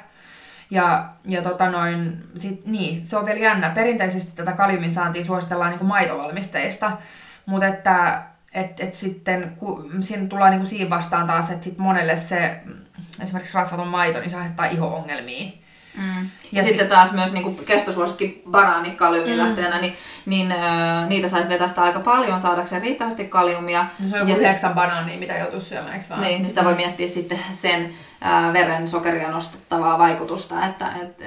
Ja, 0.70 1.08
ja 1.24 1.42
tota 1.42 1.70
noin, 1.70 2.24
sit, 2.36 2.66
niin, 2.66 3.04
se 3.04 3.16
on 3.16 3.26
vielä 3.26 3.40
jännä. 3.40 3.70
Perinteisesti 3.70 4.32
tätä 4.36 4.52
kaliumin 4.52 4.92
saantia 4.92 5.24
suositellaan 5.24 5.70
niin 5.70 5.78
kuin 5.78 5.88
maitovalmisteista, 5.88 6.92
mutta 7.46 7.66
että 7.66 8.22
et, 8.52 8.80
et 8.80 8.94
sitten 8.94 9.52
kun 9.56 10.02
siinä 10.02 10.26
tulee 10.26 10.50
niin 10.50 10.60
kuin 10.60 10.68
siinä 10.68 10.90
vastaan 10.90 11.26
taas, 11.26 11.50
että 11.50 11.64
sit 11.64 11.78
monelle 11.78 12.16
se 12.16 12.60
esimerkiksi 13.22 13.54
rasvaton 13.54 13.88
maito, 13.88 14.18
niin 14.18 14.30
se 14.30 14.36
aiheuttaa 14.36 14.66
iho-ongelmia. 14.66 15.52
Mm. 15.96 16.02
Ja, 16.02 16.28
ja 16.52 16.62
sit... 16.62 16.68
sitten 16.68 16.88
taas 16.88 17.12
myös 17.12 17.32
niin 17.32 17.56
kestosuosikki 17.56 18.42
banaani 18.50 18.90
kaliumilähteenä, 18.90 19.76
mm. 19.76 19.80
niin, 19.80 19.96
niin 20.26 20.52
ö, 20.52 20.56
niitä 21.08 21.28
saisi 21.28 21.48
vetästä 21.48 21.82
aika 21.82 22.00
paljon 22.00 22.40
saadakseen 22.40 22.82
riittävästi 22.82 23.24
kaliumia. 23.24 23.86
No 23.98 24.08
se 24.08 24.20
on 24.20 24.28
joku 24.28 24.40
yhdeksän 24.40 24.74
banaania, 24.74 25.18
mitä 25.18 25.36
joutuu 25.36 25.60
syömään, 25.60 25.94
eikö 25.94 26.06
vaan? 26.10 26.20
Niin, 26.20 26.42
niin 26.42 26.48
sitä 26.48 26.64
voi 26.64 26.74
miettiä 26.74 27.08
sitten 27.08 27.38
sen 27.52 27.94
veren 28.52 28.88
sokeria 28.88 29.30
nostettavaa 29.30 29.98
vaikutusta, 29.98 30.66
että, 30.66 30.92
et, 31.02 31.20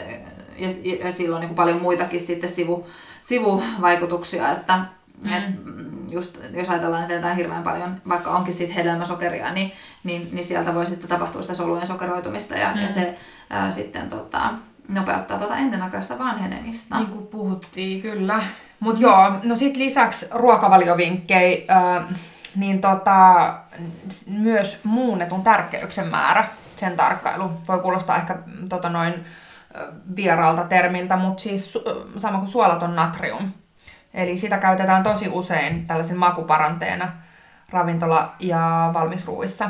ja, 0.58 0.68
ja 1.06 1.12
silloin 1.12 1.42
niin 1.42 1.56
paljon 1.56 1.82
muitakin 1.82 2.28
sitten 2.28 2.50
sivu, 2.50 2.88
sivuvaikutuksia, 3.22 4.52
että 4.52 4.78
mm. 4.78 5.34
et, 5.34 5.44
just 6.10 6.38
jos 6.54 6.70
ajatellaan, 6.70 7.02
että 7.02 7.14
jotain 7.14 7.38
hirveän 7.38 7.64
paljon, 7.64 8.02
vaikka 8.10 8.32
onkin 8.32 8.54
siitä 8.54 8.74
hedelmäsokeria, 8.74 9.54
niin, 9.54 9.72
niin, 10.04 10.30
niin 10.32 10.46
sieltä 10.46 10.76
voi 10.76 10.88
sitten 10.88 11.10
tapahtua 11.10 11.42
sitä 11.42 11.54
solujen 11.54 11.88
sokeroitumista 11.88 12.56
ja, 12.56 12.76
mm. 12.76 12.82
ja 12.82 12.90
se 12.90 13.18
ää, 13.50 13.72
sitten 13.72 14.10
tota, 14.10 14.54
nopeuttaa 14.88 15.38
tuota 15.38 15.58
ennenaikaista 15.58 16.20
vanhenemista. 16.20 16.98
Niin 16.98 17.10
kuin 17.10 17.28
puhuttiin, 17.28 18.02
kyllä. 18.02 18.44
Mutta 18.80 19.02
joo, 19.02 19.32
no 19.44 19.56
sitten 19.56 19.84
lisäksi 19.84 20.28
ruokavaliovinkkejä, 20.32 21.66
ää, 21.68 22.14
niin 22.56 22.82
tota, 22.82 23.54
myös 24.28 24.80
muunnetun 24.84 25.44
tärkeyksen 25.44 26.08
määrä, 26.08 26.48
sen 26.80 26.98
tarkkailu. 26.98 27.52
Voi 27.68 27.80
kuulostaa 27.80 28.18
ehkä 28.18 28.38
tota 28.70 28.90
noin 28.90 29.26
vieraalta 30.16 30.64
termiltä, 30.64 31.18
mutta 31.18 31.44
siis 31.44 31.78
sama 32.18 32.38
kuin 32.38 32.48
suolaton 32.48 32.96
natrium. 32.96 33.52
Eli 34.14 34.38
sitä 34.38 34.58
käytetään 34.58 35.04
tosi 35.04 35.30
usein 35.30 35.88
tällaisen 35.88 36.18
makuparanteena 36.18 37.12
ravintola- 37.72 38.36
ja 38.40 38.90
valmisruuissa. 38.94 39.70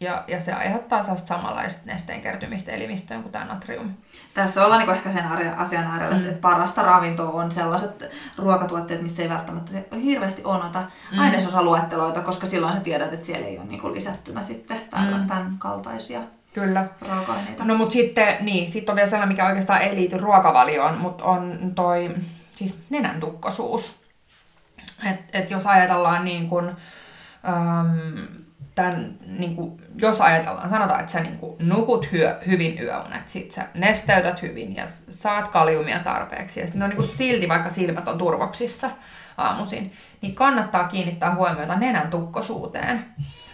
Ja, 0.00 0.24
ja 0.28 0.40
se 0.40 0.52
aiheuttaa 0.52 1.02
sellaista 1.02 1.28
samanlaista 1.28 1.82
nesteen 1.86 2.20
kertymistä 2.20 2.72
elimistöön 2.72 3.22
kuin 3.22 3.32
tämä 3.32 3.44
natrium. 3.44 3.94
Tässä 4.34 4.64
ollaan 4.64 4.80
niin 4.80 4.94
ehkä 4.94 5.12
sen 5.12 5.24
asian 5.56 5.84
äärellä, 5.84 6.16
mm. 6.16 6.28
että 6.28 6.40
parasta 6.40 6.82
ravintoa 6.82 7.30
on 7.30 7.52
sellaiset 7.52 8.10
ruokatuotteet, 8.38 9.02
missä 9.02 9.22
ei 9.22 9.28
välttämättä 9.28 9.72
hirveästi 10.02 10.44
ole 10.44 10.58
noita 10.58 10.82
mm. 11.12 11.18
ainesosaluetteloita, 11.18 12.20
koska 12.20 12.46
silloin 12.46 12.72
sä 12.72 12.80
tiedät, 12.80 13.12
että 13.12 13.26
siellä 13.26 13.46
ei 13.46 13.58
ole 13.58 13.66
niin 13.66 13.94
lisättynä 13.94 14.42
sitten 14.42 14.80
mm. 15.10 15.26
tämän 15.26 15.54
kaltaisia 15.58 16.20
Kyllä. 16.54 16.86
raaka-aineita. 17.08 17.64
No 17.64 17.74
mutta 17.74 17.92
sitten, 17.92 18.36
niin, 18.40 18.68
sitten 18.68 18.92
on 18.92 18.96
vielä 18.96 19.10
sellainen, 19.10 19.32
mikä 19.32 19.46
oikeastaan 19.46 19.82
ei 19.82 19.96
liity 19.96 20.18
ruokavalioon, 20.18 20.98
mutta 20.98 21.24
on 21.24 21.72
toi 21.74 22.14
siis 22.56 22.78
nenän 22.90 23.20
tukkosuus. 23.20 24.00
Et, 25.10 25.20
et 25.32 25.50
jos 25.50 25.66
ajatellaan 25.66 26.24
niin 26.24 26.48
kun, 26.48 26.68
äm, 27.48 28.26
tämän, 28.74 29.14
niin 29.26 29.56
kuin, 29.56 29.80
jos 29.96 30.20
ajatellaan, 30.20 30.68
sanotaan, 30.68 31.00
että 31.00 31.12
sä 31.12 31.20
niin 31.20 31.38
kuin, 31.38 31.56
nukut 31.58 32.12
hyö, 32.12 32.40
hyvin 32.46 32.82
yöunet, 32.82 33.28
sit 33.28 33.50
sä 33.50 33.66
nesteytät 33.74 34.42
hyvin 34.42 34.76
ja 34.76 34.84
saat 34.86 35.48
kaliumia 35.48 35.98
tarpeeksi, 35.98 36.60
ja 36.60 36.66
sitten 36.66 36.82
on 36.82 36.90
niin 36.90 37.06
silti, 37.06 37.48
vaikka 37.48 37.70
silmät 37.70 38.08
on 38.08 38.18
turvoksissa 38.18 38.90
aamuisin, 39.36 39.92
niin 40.20 40.34
kannattaa 40.34 40.88
kiinnittää 40.88 41.34
huomiota 41.34 41.76
nenän 41.76 42.10
tukkosuuteen, 42.10 43.04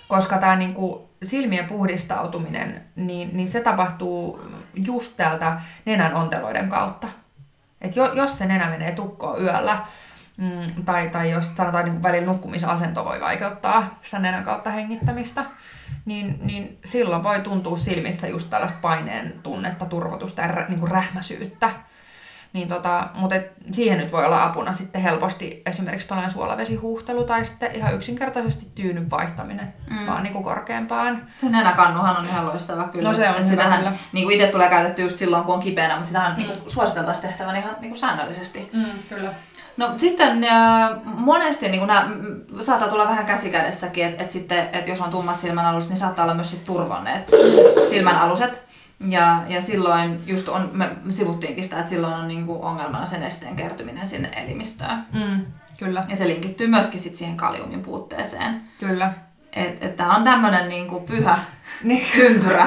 koska 0.09 0.39
tämä 0.39 0.57
niin 0.57 0.75
kuin, 0.75 1.06
silmien 1.23 1.67
puhdistautuminen, 1.67 2.83
niin, 2.97 3.37
niin 3.37 3.49
se 3.49 3.61
tapahtuu 3.61 4.41
just 4.75 5.17
täältä 5.17 5.61
nenän 5.85 6.15
onteloiden 6.15 6.69
kautta. 6.69 7.07
Et 7.81 7.97
jo, 7.97 8.13
jos 8.13 8.39
se 8.39 8.47
nenä 8.47 8.71
menee 8.71 8.93
tukkoon 8.93 9.43
yöllä, 9.43 9.79
mm, 10.37 10.85
tai, 10.85 11.09
tai 11.09 11.31
jos 11.31 11.57
sanotaan 11.57 11.85
niin 11.85 12.03
välillä 12.03 12.27
nukkumisasento 12.27 13.05
voi 13.05 13.21
vaikeuttaa 13.21 13.99
sitä 14.03 14.19
nenän 14.19 14.45
kautta 14.45 14.71
hengittämistä, 14.71 15.45
niin, 16.05 16.39
niin 16.43 16.79
silloin 16.85 17.23
voi 17.23 17.41
tuntua 17.41 17.77
silmissä 17.77 18.29
just 18.29 18.51
tällaista 18.51 18.79
paineen 18.83 19.35
tunnetta, 19.43 19.87
turvotusta 19.87 20.43
ja 20.43 20.67
niin 20.69 20.81
kuin 20.81 20.91
rähmäsyyttä. 20.91 21.71
Niin 22.57 22.69
tota, 22.69 23.09
mutta 23.15 23.35
et 23.35 23.53
siihen 23.71 23.99
nyt 23.99 24.13
voi 24.13 24.25
olla 24.25 24.45
apuna 24.45 24.73
sitten 24.73 25.03
helposti 25.03 25.63
esimerkiksi 25.67 26.09
tällainen 26.09 26.33
suolavesihuhtelu 26.33 27.25
tai 27.25 27.45
sitten 27.45 27.75
ihan 27.75 27.95
yksinkertaisesti 27.95 28.67
tyynyn 28.75 29.11
vaihtaminen 29.11 29.75
mm. 29.91 30.07
vaan 30.07 30.23
niin 30.23 30.33
kuin 30.33 30.45
korkeampaan. 30.45 31.23
Se 31.37 31.49
nenäkannuhan 31.49 32.17
on 32.17 32.25
ihan 32.25 32.47
loistava 32.47 32.85
kyllä. 32.85 33.09
No 33.09 33.15
se 33.17 33.29
on 33.29 33.37
Et 33.37 33.47
sitähän, 33.47 33.79
kyllä. 33.79 33.93
Niin 34.13 34.25
kuin 34.25 34.35
itse 34.35 34.47
tulee 34.47 34.69
käytetty 34.69 35.03
just 35.03 35.19
silloin, 35.19 35.45
kun 35.45 35.55
on 35.55 35.61
kipeänä, 35.61 35.95
mutta 35.95 36.07
sitähän 36.07 36.33
mm. 36.33 36.39
niin 36.39 36.47
kuin 36.47 36.71
suositeltaisiin 36.71 37.29
tehtävän 37.29 37.57
ihan 37.57 37.77
niin 37.81 37.91
kuin 37.91 37.99
säännöllisesti. 37.99 38.71
Mm, 38.73 38.85
kyllä. 39.09 39.31
No 39.77 39.95
sitten 39.97 40.45
äh, 40.45 40.91
monesti 41.05 41.69
niin 41.69 41.87
nämä, 41.87 42.11
saattaa 42.61 42.89
tulla 42.89 43.09
vähän 43.09 43.27
käsikädessäkin, 43.27 44.05
että 44.05 44.23
et 44.23 44.31
sitten, 44.31 44.69
et 44.73 44.89
jos 44.89 45.01
on 45.01 45.11
tummat 45.11 45.41
silmän 45.41 45.67
aluset, 45.67 45.91
niin 45.91 45.99
saattaa 45.99 46.25
olla 46.25 46.35
myös 46.35 46.51
sit 46.51 46.65
turvonneet 46.65 47.31
silmän 47.91 48.17
aluset. 48.17 48.67
Ja, 49.01 49.43
ja 49.49 49.63
silloin 49.63 50.21
just 50.27 50.49
on, 50.49 50.71
me 50.73 50.91
sivuttiinkin 51.09 51.65
sitä, 51.65 51.79
että 51.79 51.91
silloin 51.91 52.15
on 52.15 52.29
niinku 52.29 52.65
ongelmana 52.65 53.07
sen 53.07 53.23
esteen 53.23 53.57
kertyminen 53.57 54.07
sinne 54.07 54.31
elimistöön. 54.37 55.07
Mm, 55.13 55.47
Kyllä. 55.79 56.05
Ja 56.09 56.17
se 56.17 56.29
linkittyy 56.29 56.67
myöskin 56.67 57.01
sit 57.01 57.17
siihen 57.17 57.37
kaliumin 57.37 57.83
puutteeseen. 57.83 58.63
Kyllä. 58.81 59.13
Että 59.53 59.87
et 59.87 59.97
tämä 59.97 60.17
on 60.17 60.25
tämmöinen 60.25 60.69
niinku 60.69 61.01
pyhä 61.01 61.35
Niin. 61.35 61.47
Ympyrä. 62.19 62.67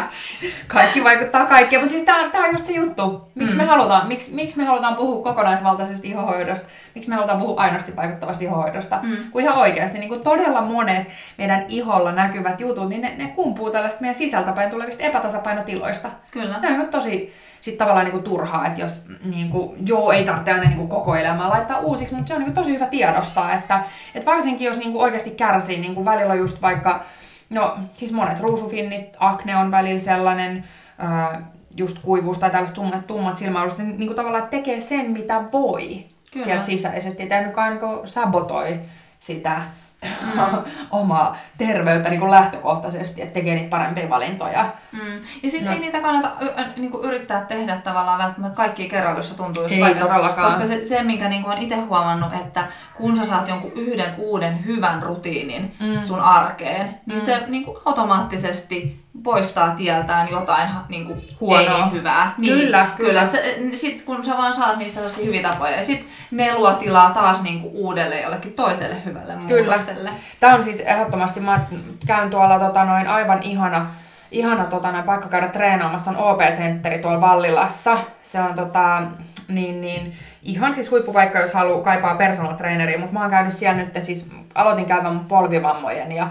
Kaikki 0.67 1.03
vaikuttaa 1.03 1.45
kaikkeen, 1.45 1.81
mutta 1.81 1.91
siis 1.91 2.03
tää, 2.03 2.29
tää 2.29 2.41
on 2.41 2.51
just 2.51 2.65
se 2.65 2.73
juttu. 2.73 3.31
Miksi 3.35 3.55
mm. 3.55 3.61
me 3.61 3.67
halutaan, 3.67 4.07
miksi, 4.07 4.35
miksi 4.35 4.57
me 4.57 4.65
halutaan 4.65 4.95
puhua 4.95 5.23
kokonaisvaltaisesta 5.23 6.07
ihohoidosta, 6.07 6.67
miksi 6.95 7.09
me 7.09 7.15
halutaan 7.15 7.39
puhua 7.39 7.61
ainoasti 7.61 7.95
vaikuttavasta 7.95 8.43
ihohoidosta, 8.43 8.99
mm. 9.01 9.17
kun 9.31 9.41
ihan 9.41 9.57
oikeasti 9.57 9.99
niin 9.99 10.09
kuin 10.09 10.21
todella 10.21 10.61
monet 10.61 11.07
meidän 11.37 11.65
iholla 11.69 12.11
näkyvät 12.11 12.61
jutut, 12.61 12.89
niin 12.89 13.01
ne, 13.01 13.13
ne 13.17 13.27
kumpuu 13.27 13.71
tällaista 13.71 14.01
meidän 14.01 14.15
sisältäpäin 14.15 14.69
tulevista 14.69 15.03
epätasapainotiloista. 15.03 16.09
Kyllä. 16.31 16.59
Se 16.61 16.67
on 16.67 16.79
niin 16.79 16.87
tosi 16.87 17.33
sit 17.61 17.77
tavallaan 17.77 18.05
niin 18.05 18.11
kuin 18.11 18.23
turhaa, 18.23 18.67
että 18.67 18.81
jos 18.81 19.05
niin 19.23 19.49
kuin, 19.49 19.87
joo, 19.87 20.11
ei 20.11 20.23
tarvitse 20.23 20.51
aina 20.51 20.63
niin 20.63 20.77
kuin 20.77 20.89
koko 20.89 21.15
elämää 21.15 21.49
laittaa 21.49 21.79
uusiksi, 21.79 22.15
mutta 22.15 22.27
se 22.27 22.33
on 22.33 22.39
niin 22.39 22.53
kuin 22.53 22.55
tosi 22.55 22.73
hyvä 22.73 22.85
tiedostaa, 22.85 23.53
että, 23.53 23.83
että 24.15 24.31
varsinkin 24.31 24.65
jos 24.65 24.77
niin 24.77 24.91
kuin 24.91 25.03
oikeasti 25.03 25.31
kärsii 25.31 25.79
niin 25.79 25.95
kuin 25.95 26.05
välillä 26.05 26.35
just 26.35 26.61
vaikka, 26.61 27.03
no 27.49 27.77
siis 27.97 28.11
monet 28.11 28.39
ruusufinnit, 28.39 29.15
akne 29.19 29.57
on 29.57 29.71
välillä 29.71 29.99
sellainen, 29.99 30.63
ää, 30.97 31.41
just 31.75 31.97
kuivuus 32.03 32.39
tai 32.39 32.49
tällaiset 32.49 32.75
tummat, 32.75 33.07
tummat 33.07 33.37
silmäalust, 33.37 33.77
niin, 33.77 33.97
niin 33.97 34.07
kuin 34.07 34.15
tavallaan 34.15 34.47
tekee 34.47 34.81
sen, 34.81 35.11
mitä 35.11 35.43
voi 35.51 36.05
Kyllä. 36.31 36.45
sieltä 36.45 36.63
sisäisesti, 36.63 37.23
että 37.23 37.39
ei 37.39 37.45
nytkään 37.45 37.71
niin 37.71 37.79
kuin 37.79 38.07
sabotoi 38.07 38.79
sitä 39.19 39.61
mm. 40.03 40.41
omaa 40.91 41.37
terveyttä 41.57 42.09
niin 42.09 42.19
kuin 42.19 42.31
lähtökohtaisesti, 42.31 43.21
että 43.21 43.33
tekee 43.33 43.55
niitä 43.55 43.69
parempia 43.69 44.09
valintoja. 44.09 44.65
Mm. 44.91 44.99
Ja 45.43 45.51
sitten 45.51 45.65
No. 45.65 45.71
ei 45.71 45.79
niitä 45.79 46.01
kannata 46.01 46.31
y- 46.41 46.45
y- 46.45 46.79
niinku 46.81 46.97
yrittää 47.03 47.41
tehdä 47.45 47.77
tavallaan 47.77 48.19
välttämättä 48.19 48.55
kaikki 48.57 48.89
kerralla, 48.89 49.19
jos 49.19 49.29
se 49.29 49.37
tuntuu 49.37 49.63
just 49.63 49.75
Ei 49.75 49.81
vaikka- 49.81 50.05
todellakaan. 50.07 50.45
Koska 50.51 50.65
se, 50.65 50.85
se 50.85 51.03
minkä 51.03 51.29
niinku 51.29 51.49
on 51.49 51.57
itse 51.57 51.75
huomannut, 51.75 52.33
että 52.33 52.63
kun 52.95 53.17
sä 53.17 53.25
saat 53.25 53.47
jonkun 53.47 53.71
yhden 53.75 54.13
uuden 54.17 54.65
hyvän 54.65 55.03
rutiinin 55.03 55.75
Mm. 55.79 56.01
sun 56.01 56.19
arkeen, 56.21 56.99
niin 57.05 57.19
Mm. 57.19 57.25
se 57.25 57.43
niinku 57.47 57.81
automaattisesti 57.85 59.05
poistaa 59.23 59.69
tieltään 59.69 60.29
jotain 60.31 60.67
ha- 60.67 60.85
niinku 60.89 61.17
Huonoa. 61.39 61.61
ei 61.61 61.69
niin 61.81 61.91
hyvää. 61.91 62.33
Niin, 62.37 62.53
Kyllä, 62.53 62.87
kyllä. 62.97 63.09
kyllä. 63.09 63.27
Se, 63.27 63.59
sit 63.73 64.01
kun 64.01 64.25
sä 64.25 64.37
vaan 64.37 64.53
saat 64.53 64.77
niistä 64.77 64.95
sellaisia 64.95 65.25
hyviä 65.25 65.49
tapoja, 65.49 65.77
ja 65.77 65.83
sit 65.85 66.07
ne 66.31 66.55
luo 66.55 66.73
tilaa 66.73 67.09
taas 67.11 67.41
niinku 67.41 67.69
uudelle 67.73 68.21
jollekin 68.21 68.53
toiselle 68.53 68.95
hyvälle 69.05 69.33
Kyllä. 69.47 69.63
muutokselle. 69.65 70.09
Tämä 70.39 70.55
on 70.55 70.63
siis 70.63 70.79
ehdottomasti, 70.79 71.39
mä 71.39 71.59
käyn 72.07 72.29
tuolla 72.29 72.59
tota, 72.59 72.85
noin 72.85 73.07
aivan 73.07 73.43
ihana, 73.43 73.85
ihana 74.31 74.65
tota, 74.65 74.91
noin 74.91 75.03
paikka 75.03 75.29
käydä 75.29 75.47
treenaamassa, 75.47 76.11
on 76.11 76.17
OP-sentteri 76.17 76.99
tuolla 76.99 77.21
Vallilassa. 77.21 77.97
Se 78.23 78.39
on 78.39 78.53
tota, 78.55 79.01
niin, 79.47 79.81
niin, 79.81 80.13
ihan 80.43 80.73
siis 80.73 80.91
huippupaikka, 80.91 81.39
jos 81.39 81.53
haluaa 81.53 81.81
kaipaa 81.83 82.15
personal 82.15 82.53
traineria, 82.53 82.99
mutta 82.99 83.13
mä 83.13 83.21
oon 83.21 83.29
käynyt 83.29 83.57
siellä 83.57 83.77
nyt, 83.77 83.97
siis 83.99 84.29
aloitin 84.55 84.85
käymään 84.85 85.15
mun 85.15 85.25
polvivammojen 85.25 86.11
ja 86.11 86.27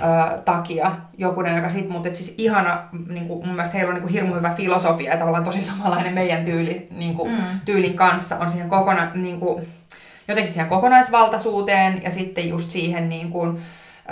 ö, 0.00 0.38
takia 0.40 0.92
jokunen 1.18 1.54
aika 1.54 1.68
sitten, 1.68 1.92
mutta 1.92 2.08
siis 2.14 2.34
ihana, 2.38 2.82
niin 3.08 3.28
kuin, 3.28 3.46
mun 3.46 3.54
mielestä 3.56 3.76
heillä 3.76 3.88
on 3.90 3.94
niin 3.94 4.02
kuin 4.02 4.12
hirmu 4.12 4.34
hyvä 4.34 4.54
filosofia 4.54 5.10
ja 5.12 5.18
tavallaan 5.18 5.44
tosi 5.44 5.62
samanlainen 5.62 6.14
meidän 6.14 6.44
tyyli, 6.44 6.86
niin 6.90 7.14
kuin, 7.14 7.30
Mm. 7.32 7.44
tyylin 7.64 7.96
kanssa 7.96 8.36
on 8.38 8.50
siihen 8.50 8.68
kokona, 8.68 9.10
niin 9.14 9.40
kuin, 9.40 9.66
jotenkin 10.28 10.52
siihen 10.52 10.68
kokonaisvaltaisuuteen 10.68 12.02
ja 12.02 12.10
sitten 12.10 12.48
just 12.48 12.70
siihen 12.70 13.08
niin 13.08 13.30
kuin, 13.30 13.48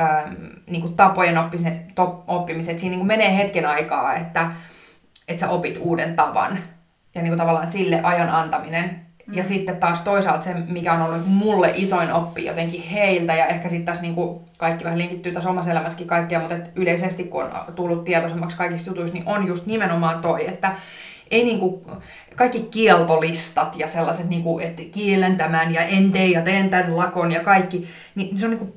äm, 0.01 0.35
niin 0.67 0.83
kuin 0.83 0.95
tapojen 0.95 1.39
oppimiseen. 1.39 2.73
Että 2.73 2.81
siinä 2.81 2.91
niin 2.91 2.99
kuin 2.99 3.07
menee 3.07 3.37
hetken 3.37 3.67
aikaa, 3.67 4.15
että, 4.15 4.51
että 5.29 5.41
sä 5.41 5.49
opit 5.49 5.79
uuden 5.81 6.17
tavan 6.17 6.59
ja 7.15 7.23
niin 7.23 7.31
kuin 7.31 7.39
tavallaan 7.39 7.69
sille 7.69 8.01
ajan 8.03 8.29
antaminen. 8.31 9.01
Mm. 9.27 9.35
Ja 9.35 9.45
sitten 9.45 9.77
taas 9.77 10.01
toisaalta 10.01 10.45
se, 10.45 10.55
mikä 10.55 10.93
on 10.93 11.03
ollut 11.03 11.27
mulle 11.27 11.73
isoin 11.75 12.13
oppi 12.13 12.45
jotenkin 12.45 12.83
heiltä, 12.83 13.35
ja 13.35 13.47
ehkä 13.47 13.69
sitten 13.69 13.85
tässä 13.85 14.03
niin 14.03 14.15
kuin 14.15 14.41
kaikki 14.57 14.85
vähän 14.85 14.99
linkittyy 14.99 15.33
tässä 15.33 15.51
omassa 15.51 15.71
elämässäkin 15.71 16.07
kaikkea, 16.07 16.41
mutta 16.41 16.57
et 16.57 16.71
yleisesti 16.75 17.25
kun 17.25 17.43
on 17.43 17.51
tullut 17.75 18.05
tietoisemmaksi 18.05 18.57
kaikista 18.57 18.91
jutuista, 18.91 19.15
niin 19.15 19.29
on 19.29 19.47
just 19.47 19.67
nimenomaan 19.67 20.23
toi, 20.23 20.49
että 20.49 20.77
ei 21.31 21.45
niinku, 21.45 21.87
kaikki 22.37 22.61
kieltolistat 22.61 23.77
ja 23.77 23.89
sellaiset, 23.89 24.29
niinku, 24.29 24.59
että 24.59 24.83
kielen 24.93 25.37
tämän 25.37 25.75
ja 25.75 25.81
en 25.81 26.13
tee 26.13 26.27
ja 26.27 26.43
teen 26.43 26.71
tämän 26.71 26.97
lakon 26.97 27.33
ja 27.33 27.41
kaikki, 27.41 27.89
niin 28.15 28.39
se 28.39 28.47
on 28.47 28.51
niinku 28.51 28.77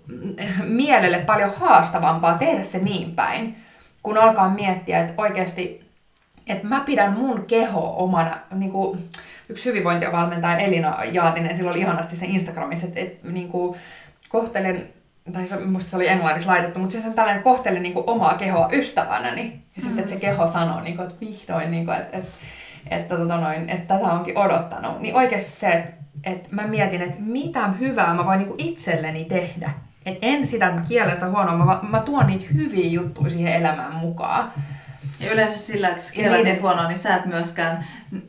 mielelle 0.64 1.20
paljon 1.20 1.54
haastavampaa 1.56 2.38
tehdä 2.38 2.64
se 2.64 2.78
niin 2.78 3.12
päin, 3.12 3.56
kun 4.04 4.18
alkaa 4.18 4.50
miettiä, 4.50 5.00
että 5.00 5.14
oikeasti, 5.18 5.82
että 6.48 6.68
mä 6.68 6.80
pidän 6.80 7.14
mun 7.14 7.46
keho 7.46 7.96
omana, 7.98 8.38
niinku, 8.52 8.98
yksi 9.50 9.70
hyvinvointivalmentaja 9.70 10.58
Elina 10.58 11.04
Jaatinen, 11.12 11.58
sillä 11.58 11.72
oli 11.72 11.80
ihanasti 11.80 12.16
se 12.16 12.26
Instagramissa, 12.26 12.88
että, 12.88 13.00
että 13.00 13.28
niinku, 13.28 13.78
kohtelen 14.30 14.90
tai 15.34 15.48
se, 15.48 15.66
musta 15.66 15.90
se 15.90 15.96
oli 15.96 16.08
englanniksi 16.08 16.48
laitettu, 16.48 16.80
mutta 16.80 16.94
siis 16.94 17.06
on 17.06 17.14
tällainen 17.14 17.44
kohtele 17.44 17.80
niin 17.80 17.94
omaa 18.08 18.38
kehoa 18.38 18.70
ystävänäni. 18.72 19.42
Ja 19.42 19.48
mm-hmm. 19.48 19.82
sitten 19.82 20.00
että 20.00 20.14
se 20.14 20.20
keho 20.20 20.48
sanoo, 20.48 20.82
niin 20.82 20.96
kuin, 20.96 21.08
että 21.08 21.20
vihdoin, 21.22 21.72
niin 21.72 21.86
kuin, 21.86 21.98
että, 21.98 22.18
että, 22.18 22.32
että, 22.92 23.18
tota 23.18 23.38
noin, 23.38 23.70
että 23.70 23.96
tätä 23.96 24.12
onkin 24.14 24.38
odottanut. 24.38 25.00
Niin 25.00 25.16
oikeasti 25.16 25.52
se, 25.52 25.68
että, 25.68 25.94
että 26.24 26.50
mä 26.52 26.68
mietin, 26.68 27.02
että 27.02 27.18
mitä 27.20 27.68
hyvää 27.68 28.14
mä 28.14 28.26
voin 28.26 28.38
niin 28.38 28.48
kuin 28.48 28.60
itselleni 28.60 29.26
tehdä. 29.26 29.72
Et 30.06 30.18
en 30.22 30.48
sitä, 30.48 30.68
että 30.68 30.80
mä 30.80 30.86
kielen 30.88 31.16
sitä 31.16 31.30
huonoa, 31.30 31.66
mä, 31.66 31.80
mä 31.90 32.00
tuon 32.00 32.28
niitä 32.28 32.46
hyviä 32.54 32.90
juttuja 32.90 33.30
siihen 33.30 33.54
elämään 33.54 33.96
mukaan. 33.96 34.52
Ja 35.20 35.32
yleensä 35.34 35.58
sillä, 35.58 35.88
että 35.90 36.02
Ja 36.02 36.12
kielät 36.14 36.32
niiden- 36.32 36.46
niitä 36.46 36.62
huonoa, 36.62 36.88
niin 36.88 36.98
sä 36.98 37.16
et 37.16 37.26
myöskään 37.26 37.86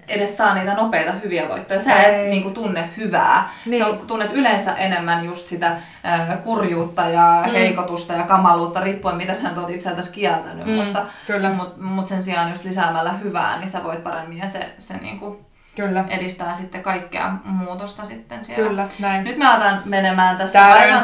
edes 0.08 0.36
saa 0.36 0.54
niitä 0.54 0.74
nopeita 0.74 1.12
hyviä 1.12 1.48
voittoja. 1.48 1.82
Sä 1.82 2.02
Ei. 2.02 2.14
et 2.24 2.30
niinku 2.30 2.50
tunne 2.50 2.90
hyvää. 2.96 3.48
Niin. 3.66 3.84
Sä 3.84 3.90
tunnet 4.06 4.32
yleensä 4.32 4.72
enemmän 4.74 5.24
just 5.24 5.48
sitä 5.48 5.66
äh, 6.06 6.42
kurjuutta 6.44 7.08
ja 7.08 7.42
Mm. 7.46 7.52
heikotusta 7.52 8.12
ja 8.12 8.22
kamaluutta, 8.22 8.80
riippuen 8.80 9.16
mitä 9.16 9.34
sä 9.34 9.48
oot 9.56 9.70
itseltäsi 9.70 10.10
kieltänyt. 10.12 10.66
Mm, 10.66 10.72
mutta, 10.72 11.06
kyllä. 11.26 11.50
Mut, 11.50 11.76
mut 11.80 12.06
sen 12.06 12.22
sijaan 12.22 12.50
just 12.50 12.64
lisäämällä 12.64 13.12
hyvää, 13.12 13.58
niin 13.58 13.70
sä 13.70 13.84
voit 13.84 14.04
paremmin 14.04 14.38
ja 14.38 14.48
se, 14.48 14.68
se 14.78 14.96
niinku 14.96 15.44
Kyllä, 15.76 16.04
edistää 16.08 16.54
sitten 16.54 16.82
kaikkea 16.82 17.32
muutosta 17.44 18.04
sitten 18.04 18.44
siellä. 18.44 18.68
kyllä, 18.68 18.88
näin. 18.98 19.24
Nyt 19.24 19.36
me 19.36 19.46
aletaan 19.46 19.82
menemään 19.84 20.36
tässä 20.36 20.64
aivan 20.66 21.00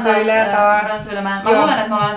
taas. 0.53 0.91
rönsyilemään. 0.93 1.45
Mä 1.45 1.53
luulen, 1.53 1.79
että 1.79 1.89
me 1.89 1.95
ollaan 1.95 2.17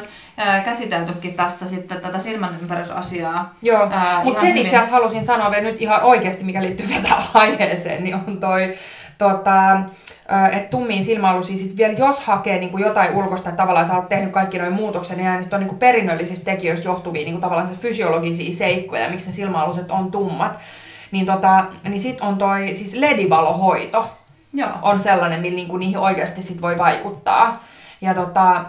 käsiteltykin 0.65 1.33
tässä 1.33 1.67
sitten 1.67 2.01
tätä 2.01 2.19
silmänympärisasiaa. 2.19 3.55
Joo, 3.61 3.89
mutta 4.23 4.41
sen 4.41 4.57
itse 4.57 4.77
asiassa 4.77 4.95
halusin 4.95 5.25
sanoa 5.25 5.51
vielä 5.51 5.63
nyt 5.63 5.81
ihan 5.81 6.03
oikeasti, 6.03 6.43
mikä 6.43 6.63
liittyy 6.63 6.89
vielä 6.89 7.01
tähän 7.01 7.23
aiheeseen, 7.33 8.03
niin 8.03 8.15
on 8.15 8.37
toi, 8.39 8.73
tota, 9.17 9.79
että 10.51 10.69
tummiin 10.69 11.03
silmäalusiin 11.03 11.59
sit 11.59 11.77
vielä, 11.77 11.93
jos 11.93 12.19
hakee 12.19 12.59
niin 12.59 12.69
kuin 12.69 12.83
jotain 12.83 13.15
ulkoista, 13.15 13.49
että 13.49 13.61
tavallaan 13.61 13.87
sä 13.87 13.95
oot 13.95 14.09
tehnyt 14.09 14.31
kaikki 14.31 14.57
noin 14.57 14.73
muutoksen, 14.73 15.17
niin 15.17 15.43
sitten 15.43 15.57
on 15.57 15.61
niin 15.61 15.69
kuin 15.69 15.79
perinnöllisistä 15.79 16.45
tekijöistä 16.45 16.87
johtuvia 16.87 17.23
niin 17.23 17.33
kuin 17.33 17.41
tavallaan 17.41 17.67
se 17.67 17.81
fysiologisia 17.81 18.51
seikkoja, 18.51 19.09
miksi 19.09 19.27
ne 19.27 19.33
silmäaluset 19.33 19.91
on 19.91 20.11
tummat, 20.11 20.59
niin, 21.11 21.25
tota, 21.25 21.65
niin 21.83 21.99
sit 21.99 22.21
on 22.21 22.37
toi 22.37 22.73
siis 22.73 22.95
ledivalohoito 22.95 24.09
Joo. 24.53 24.69
on 24.81 24.99
sellainen, 24.99 25.41
millä 25.41 25.55
niinku 25.55 25.77
niihin 25.77 25.97
oikeasti 25.97 26.41
sit 26.41 26.61
voi 26.61 26.77
vaikuttaa. 26.77 27.63
Ja 28.01 28.13
tota, 28.13 28.65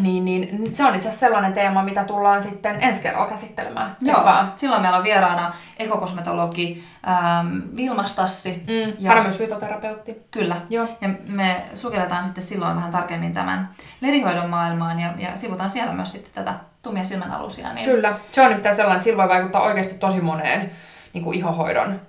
niin, 0.00 0.24
niin, 0.24 0.74
se 0.74 0.84
on 0.84 0.94
itse 0.94 1.08
asiassa 1.08 1.26
sellainen 1.26 1.52
teema, 1.52 1.82
mitä 1.82 2.04
tullaan 2.04 2.42
sitten 2.42 2.76
ensi 2.82 3.02
kerralla 3.02 3.26
käsittelemään. 3.30 3.96
Joo, 4.00 4.24
vaan? 4.24 4.52
silloin 4.56 4.82
meillä 4.82 4.98
on 4.98 5.04
vieraana 5.04 5.54
ekokosmetologi 5.78 6.84
ähm, 7.08 7.58
Vilmas 7.76 8.12
Tassi. 8.12 8.62
Mm, 8.66 8.92
Ja- 8.98 9.08
hän 9.10 9.18
on 9.18 9.24
myös 9.24 9.38
fytoterapeutti. 9.38 10.22
Kyllä. 10.30 10.56
Joo. 10.70 10.88
Ja 11.00 11.08
me 11.28 11.62
sukelletaan 11.74 12.24
sitten 12.24 12.44
silloin 12.44 12.76
vähän 12.76 12.92
tarkemmin 12.92 13.34
tämän 13.34 13.68
ledihoidon 14.00 14.50
maailmaan 14.50 15.00
ja, 15.00 15.14
ja 15.18 15.36
sivutaan 15.36 15.70
siellä 15.70 15.92
myös 15.92 16.12
sitten 16.12 16.32
tätä 16.34 16.54
tummia 16.82 17.04
silmänalusia. 17.04 17.72
Niin 17.72 17.90
Kyllä. 17.90 18.12
Se 18.32 18.42
on 18.42 18.48
nimittäin 18.48 18.76
sellainen, 18.76 18.96
että 18.96 19.04
sillä 19.04 19.22
voi 19.22 19.28
vaikuttaa 19.28 19.62
oikeasti 19.62 19.94
tosi 19.94 20.20
moneen 20.20 20.70
niin 21.12 21.24
kuin 21.24 21.38
ihohoidon, 21.38 22.00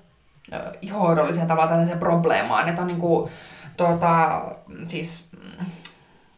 ihohoidolliseen 0.81 1.47
tavallaan 1.47 1.69
tällaiseen 1.69 1.99
probleemaan. 1.99 2.69
Että 2.69 2.81
on 2.81 2.87
niin 2.87 2.99
kuin, 2.99 3.31
tuota, 3.77 4.41
siis 4.87 5.22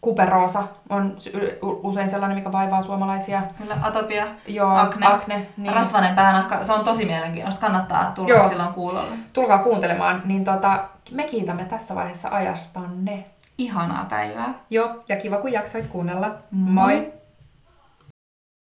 kuperoosa 0.06 0.64
on 0.90 1.16
usein 1.62 2.10
sellainen, 2.10 2.38
mikä 2.38 2.52
vaivaa 2.52 2.82
suomalaisia. 2.82 3.42
Kyllä, 3.58 3.78
atopia, 3.82 4.28
Joo, 4.48 4.76
Akne. 4.76 5.08
akne 5.08 5.48
niin. 5.58 5.74
rasvainen 5.74 6.16
päänahka, 6.16 6.64
se 6.64 6.74
on 6.74 6.86
tosi 6.86 7.06
mielenkiintoista. 7.06 7.62
Kannattaa 7.62 8.12
tulla 8.16 8.30
Joo. 8.30 8.50
silloin 8.50 8.74
kuulolle. 8.74 9.16
tulkaa 9.34 9.58
kuuntelemaan, 9.58 10.22
niin 10.26 10.44
tota, 10.44 10.84
me 11.12 11.24
kiitämme 11.24 11.66
tässä 11.66 11.96
vaiheessa 11.96 12.30
ajastanne. 12.32 13.26
Ihanaa 13.58 14.06
päivää. 14.10 14.54
Joo, 14.70 14.90
ja 15.10 15.16
kiva 15.16 15.38
kun 15.38 15.52
jaksoit 15.52 15.88
kuunnella. 15.88 16.28
Moi. 16.52 16.96
Moi! 16.96 17.14